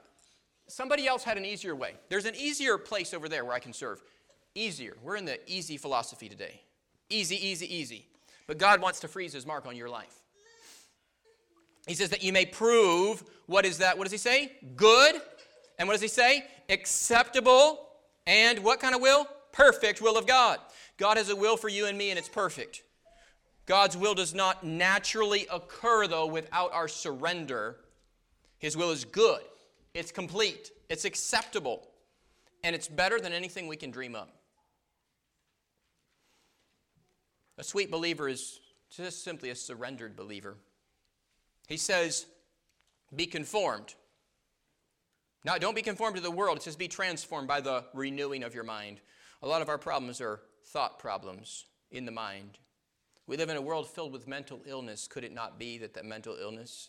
[0.67, 1.95] Somebody else had an easier way.
[2.11, 4.03] There's an easier place over there where I can serve.
[4.55, 4.99] Easier.
[5.03, 6.61] We're in the easy philosophy today.
[7.09, 8.07] Easy, easy, easy.
[8.51, 10.13] But God wants to freeze his mark on your life.
[11.87, 13.97] He says that you may prove what is that?
[13.97, 14.51] What does he say?
[14.75, 15.15] Good.
[15.79, 16.45] And what does he say?
[16.69, 17.87] Acceptable.
[18.27, 19.29] And what kind of will?
[19.53, 20.59] Perfect will of God.
[20.97, 22.83] God has a will for you and me, and it's perfect.
[23.67, 27.77] God's will does not naturally occur, though, without our surrender.
[28.59, 29.43] His will is good,
[29.95, 31.87] it's complete, it's acceptable,
[32.65, 34.39] and it's better than anything we can dream up.
[37.61, 38.59] A sweet believer is
[38.89, 40.57] just simply a surrendered believer.
[41.69, 42.25] He says,
[43.15, 43.95] Be conformed.
[45.45, 46.57] Now, don't be conformed to the world.
[46.57, 49.03] It says, Be transformed by the renewing of your mind.
[49.43, 52.57] A lot of our problems are thought problems in the mind.
[53.27, 55.07] We live in a world filled with mental illness.
[55.07, 56.89] Could it not be that that mental illness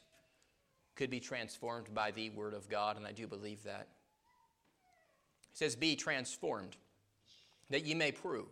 [0.96, 2.96] could be transformed by the Word of God?
[2.96, 3.90] And I do believe that.
[5.52, 6.78] He says, Be transformed,
[7.70, 8.48] that ye may prove.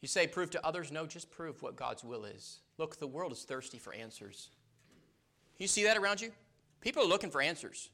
[0.00, 0.90] You say, Prove to others?
[0.90, 2.60] No, just prove what God's will is.
[2.78, 4.48] Look, the world is thirsty for answers.
[5.58, 6.32] You see that around you?
[6.80, 7.90] People are looking for answers.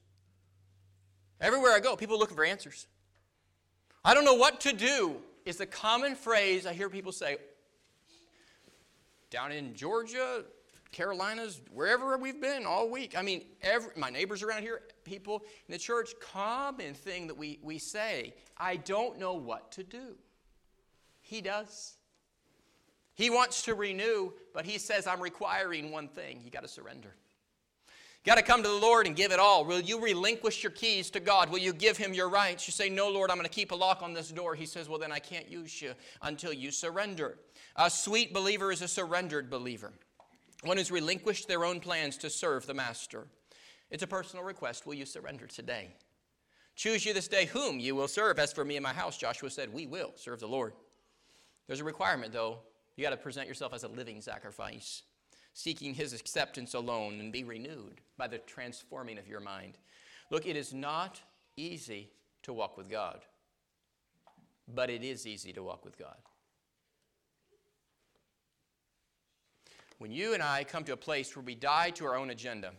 [1.41, 2.87] Everywhere I go, people are looking for answers.
[4.05, 7.39] I don't know what to do is the common phrase I hear people say
[9.31, 10.45] down in Georgia,
[10.93, 13.19] Carolinas, wherever we've been all week.
[13.19, 17.59] I mean, every, my neighbors around here, people in the church, common thing that we,
[17.63, 20.15] we say, I don't know what to do.
[21.21, 21.96] He does.
[23.17, 26.41] He wants to renew, but he says, I'm requiring one thing.
[26.45, 27.15] You got to surrender.
[28.27, 29.65] You got to come to the Lord and give it all.
[29.65, 31.49] Will you relinquish your keys to God?
[31.49, 32.67] Will you give Him your rights?
[32.67, 34.55] You say, No, Lord, I'm going to keep a lock on this door.
[34.55, 37.39] He says, Well, then I can't use you until you surrender.
[37.77, 39.93] A sweet believer is a surrendered believer,
[40.65, 43.29] one who's relinquished their own plans to serve the Master.
[43.91, 44.87] It's a personal request.
[44.87, 45.95] Will you surrender today?
[46.75, 48.39] Choose you this day whom you will serve.
[48.39, 50.75] As for me and my house, Joshua said, We will serve the Lord.
[51.67, 52.59] There's a requirement, though.
[52.97, 55.03] You got to present yourself as a living sacrifice
[55.57, 59.79] seeking his acceptance alone and be renewed by the transforming of your mind.
[60.31, 61.23] Look, it is not
[61.57, 62.11] easy
[62.43, 63.21] to walk with God,
[64.69, 66.17] but it is easy to walk with God.
[69.97, 72.73] When you and I come to a place where we die to our own agenda,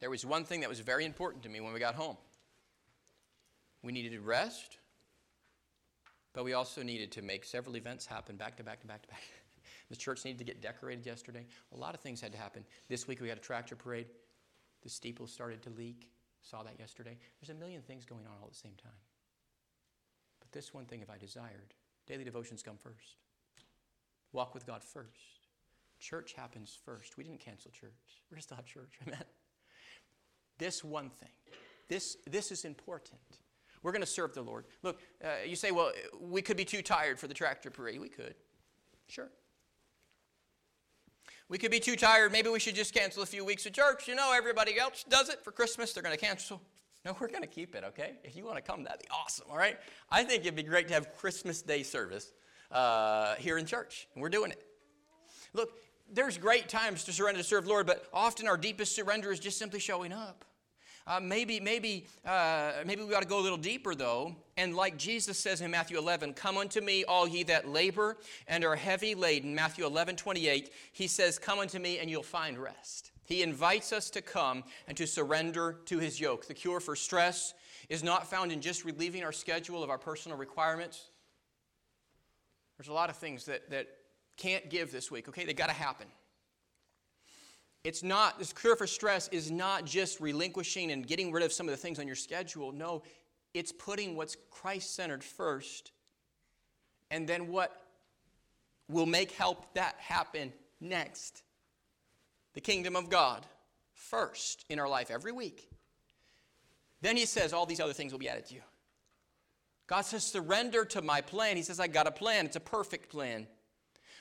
[0.00, 2.16] there was one thing that was very important to me when we got home.
[3.84, 4.78] We needed rest,
[6.32, 9.08] but we also needed to make several events happen back to back to back to
[9.08, 9.22] back.
[9.90, 11.46] The church needed to get decorated yesterday.
[11.72, 12.62] A lot of things had to happen.
[12.90, 14.06] This week we had a tractor parade.
[14.82, 16.10] The steeple started to leak.
[16.42, 17.16] Saw that yesterday.
[17.40, 18.92] There's a million things going on all at the same time.
[20.40, 21.72] But this one thing if I desired.
[22.06, 23.16] Daily devotions come first.
[24.32, 25.48] Walk with God first.
[25.98, 27.16] Church happens first.
[27.16, 27.92] We didn't cancel church.
[28.30, 28.98] We're still have church.
[29.06, 29.24] Amen.
[30.58, 31.30] This one thing.
[31.88, 33.20] This, this is important.
[33.82, 34.66] We're going to serve the Lord.
[34.82, 38.00] Look, uh, you say, well, we could be too tired for the tractor parade.
[38.00, 38.34] We could.
[39.08, 39.28] Sure.
[41.48, 42.30] We could be too tired.
[42.32, 44.06] Maybe we should just cancel a few weeks of church.
[44.06, 45.92] You know, everybody else does it for Christmas.
[45.92, 46.60] They're going to cancel.
[47.04, 48.18] No, we're going to keep it, okay?
[48.24, 49.78] If you want to come, that'd be awesome, all right?
[50.10, 52.32] I think it'd be great to have Christmas Day service
[52.70, 54.62] uh, here in church, and we're doing it.
[55.54, 55.70] Look,
[56.12, 59.58] there's great times to surrender to serve Lord, but often our deepest surrender is just
[59.58, 60.44] simply showing up.
[61.08, 64.36] Uh, maybe, maybe, uh, maybe we ought to go a little deeper though.
[64.58, 68.62] And like Jesus says in Matthew 11, "Come unto me, all ye that labor and
[68.62, 70.70] are heavy laden." Matthew 11, 28.
[70.92, 74.98] He says, "Come unto me, and you'll find rest." He invites us to come and
[74.98, 76.46] to surrender to His yoke.
[76.46, 77.54] The cure for stress
[77.88, 81.06] is not found in just relieving our schedule of our personal requirements.
[82.76, 83.88] There's a lot of things that that
[84.36, 85.26] can't give this week.
[85.28, 86.06] Okay, they got to happen.
[87.84, 91.68] It's not, this cure for stress is not just relinquishing and getting rid of some
[91.68, 92.72] of the things on your schedule.
[92.72, 93.02] No,
[93.54, 95.92] it's putting what's Christ centered first.
[97.10, 97.80] And then what
[98.88, 101.42] will make help that happen next?
[102.54, 103.46] The kingdom of God
[103.94, 105.68] first in our life every week.
[107.00, 108.62] Then he says, all these other things will be added to you.
[109.86, 111.56] God says, surrender to my plan.
[111.56, 112.44] He says, I got a plan.
[112.44, 113.46] It's a perfect plan.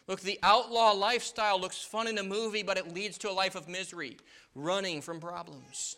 [0.07, 3.55] Look, the outlaw lifestyle looks fun in a movie, but it leads to a life
[3.55, 4.17] of misery,
[4.55, 5.97] running from problems.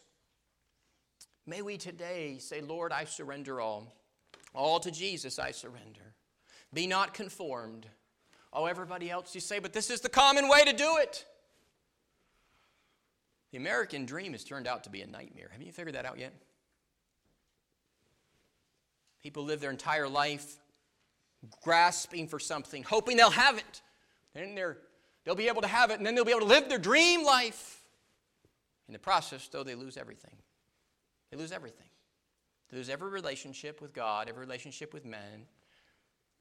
[1.46, 3.96] May we today say, Lord, I surrender all.
[4.54, 6.16] All to Jesus I surrender.
[6.74, 7.88] Be not conformed.
[8.52, 11.26] Oh, everybody else, you say, but this is the common way to do it.
[13.52, 15.50] The American dream has turned out to be a nightmare.
[15.52, 16.34] Have you figured that out yet?
[19.22, 20.58] People live their entire life
[21.64, 23.82] grasping for something, hoping they'll have it.
[24.40, 24.78] And they're,
[25.24, 27.24] they'll be able to have it, and then they'll be able to live their dream
[27.24, 27.82] life.
[28.88, 30.36] In the process, though, they lose everything.
[31.30, 31.86] They lose everything.
[32.72, 35.46] They lose every relationship with God, every relationship with men,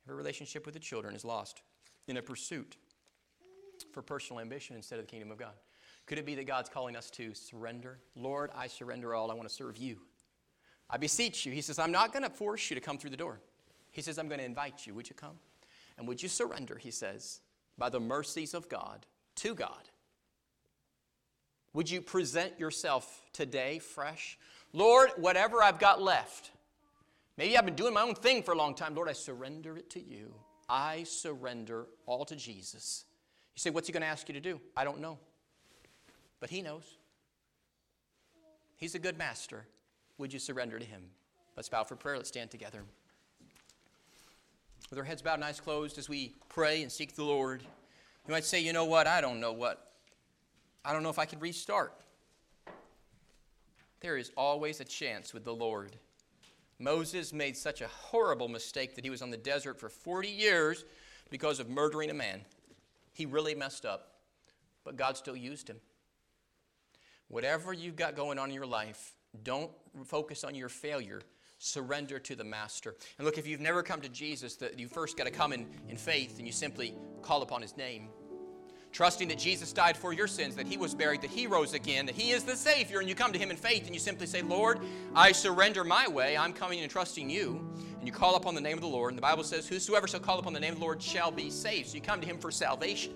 [0.07, 1.62] every relationship with the children is lost
[2.07, 2.76] in a pursuit
[3.92, 5.55] for personal ambition instead of the kingdom of God.
[6.07, 7.99] Could it be that God's calling us to surrender?
[8.16, 9.30] Lord, I surrender all.
[9.30, 9.99] I want to serve you.
[10.88, 11.53] I beseech you.
[11.53, 13.40] He says, I'm not going to force you to come through the door.
[13.90, 14.94] He says, I'm going to invite you.
[14.94, 15.38] Would you come?
[15.99, 17.40] And would you surrender, he says,
[17.79, 19.07] by the mercies of God
[19.37, 19.89] to God?
[21.74, 24.39] Would you present yourself today fresh?
[24.72, 26.51] Lord, whatever I've got left,
[27.37, 28.95] maybe I've been doing my own thing for a long time.
[28.95, 30.35] Lord, I surrender it to you.
[30.68, 33.05] I surrender all to Jesus.
[33.55, 34.61] You say, What's he going to ask you to do?
[34.76, 35.18] I don't know.
[36.41, 36.99] But he knows.
[38.76, 39.66] He's a good master.
[40.18, 41.03] Would you surrender to him?
[41.57, 42.16] Let's bow for prayer.
[42.16, 42.83] Let's stand together.
[44.91, 48.32] With our heads bowed and eyes closed as we pray and seek the Lord, you
[48.32, 49.07] might say, You know what?
[49.07, 49.89] I don't know what
[50.84, 51.93] I don't know if I could restart.
[54.01, 55.97] There is always a chance with the Lord.
[56.78, 60.86] Moses made such a horrible mistake that he was on the desert for 40 years
[61.28, 62.41] because of murdering a man.
[63.12, 64.12] He really messed up,
[64.84, 65.78] but God still used him.
[67.26, 69.72] Whatever you've got going on in your life, don't
[70.05, 71.20] focus on your failure.
[71.59, 72.95] Surrender to the Master.
[73.19, 75.67] And look, if you've never come to Jesus, that you first got to come in,
[75.89, 78.09] in faith and you simply call upon his name
[78.93, 82.07] trusting that Jesus died for your sins, that he was buried, that he rose again,
[82.07, 84.27] that he is the Savior, and you come to him in faith and you simply
[84.27, 84.81] say, Lord,
[85.15, 86.37] I surrender my way.
[86.37, 87.65] I'm coming and trusting you.
[87.99, 89.11] And you call upon the name of the Lord.
[89.13, 91.51] And the Bible says, Whosoever shall call upon the name of the Lord shall be
[91.51, 91.89] saved.
[91.89, 93.13] So you come to him for salvation.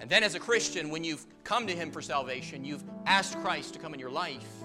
[0.00, 3.74] And then as a Christian, when you've come to him for salvation, you've asked Christ
[3.74, 4.63] to come in your life.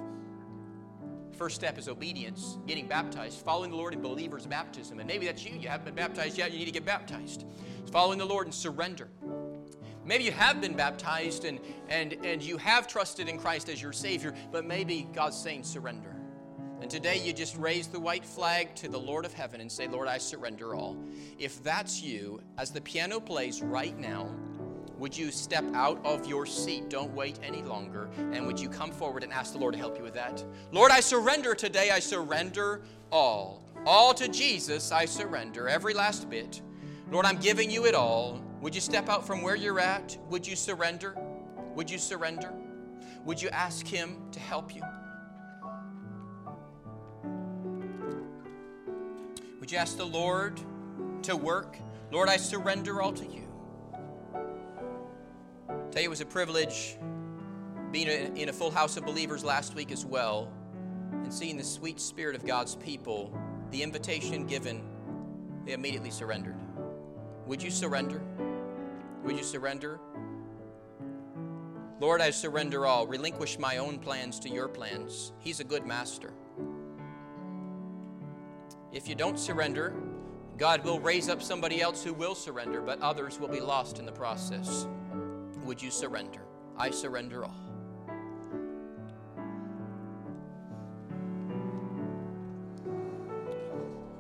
[1.40, 5.00] First step is obedience, getting baptized, following the Lord in believer's baptism.
[5.00, 5.58] And maybe that's you.
[5.58, 7.46] You haven't been baptized yet, you need to get baptized.
[7.94, 9.08] Following the Lord and surrender.
[10.04, 13.94] Maybe you have been baptized and, and, and you have trusted in Christ as your
[13.94, 16.14] Savior, but maybe God's saying surrender.
[16.82, 19.88] And today you just raise the white flag to the Lord of heaven and say,
[19.88, 20.98] Lord, I surrender all.
[21.38, 24.30] If that's you, as the piano plays right now,
[25.00, 26.90] would you step out of your seat?
[26.90, 28.10] Don't wait any longer.
[28.18, 30.44] And would you come forward and ask the Lord to help you with that?
[30.72, 31.90] Lord, I surrender today.
[31.90, 32.82] I surrender
[33.12, 33.64] all.
[33.86, 35.70] All to Jesus, I surrender.
[35.70, 36.62] Every last bit.
[37.10, 38.42] Lord, I'm giving you it all.
[38.62, 40.18] Would you step out from where you're at?
[40.30, 41.16] Would you surrender?
[41.76, 42.52] Would you surrender?
[43.24, 44.84] Would you ask Him to help you?
[49.60, 50.60] Would you ask the Lord
[51.24, 51.78] to work?
[52.12, 53.49] Lord, I surrender all to you.
[56.00, 56.98] It was a privilege
[57.92, 60.50] being in a full house of believers last week as well
[61.12, 63.38] and seeing the sweet spirit of God's people,
[63.72, 64.82] the invitation given,
[65.66, 66.56] they immediately surrendered.
[67.48, 68.22] Would you surrender?
[69.26, 70.00] Would you surrender?
[72.00, 73.06] Lord, I surrender all.
[73.06, 75.34] Relinquish my own plans to your plans.
[75.40, 76.32] He's a good master.
[78.94, 79.94] If you don't surrender,
[80.56, 84.06] God will raise up somebody else who will surrender, but others will be lost in
[84.06, 84.88] the process.
[85.70, 86.42] Would you surrender?
[86.80, 87.69] I surrender all.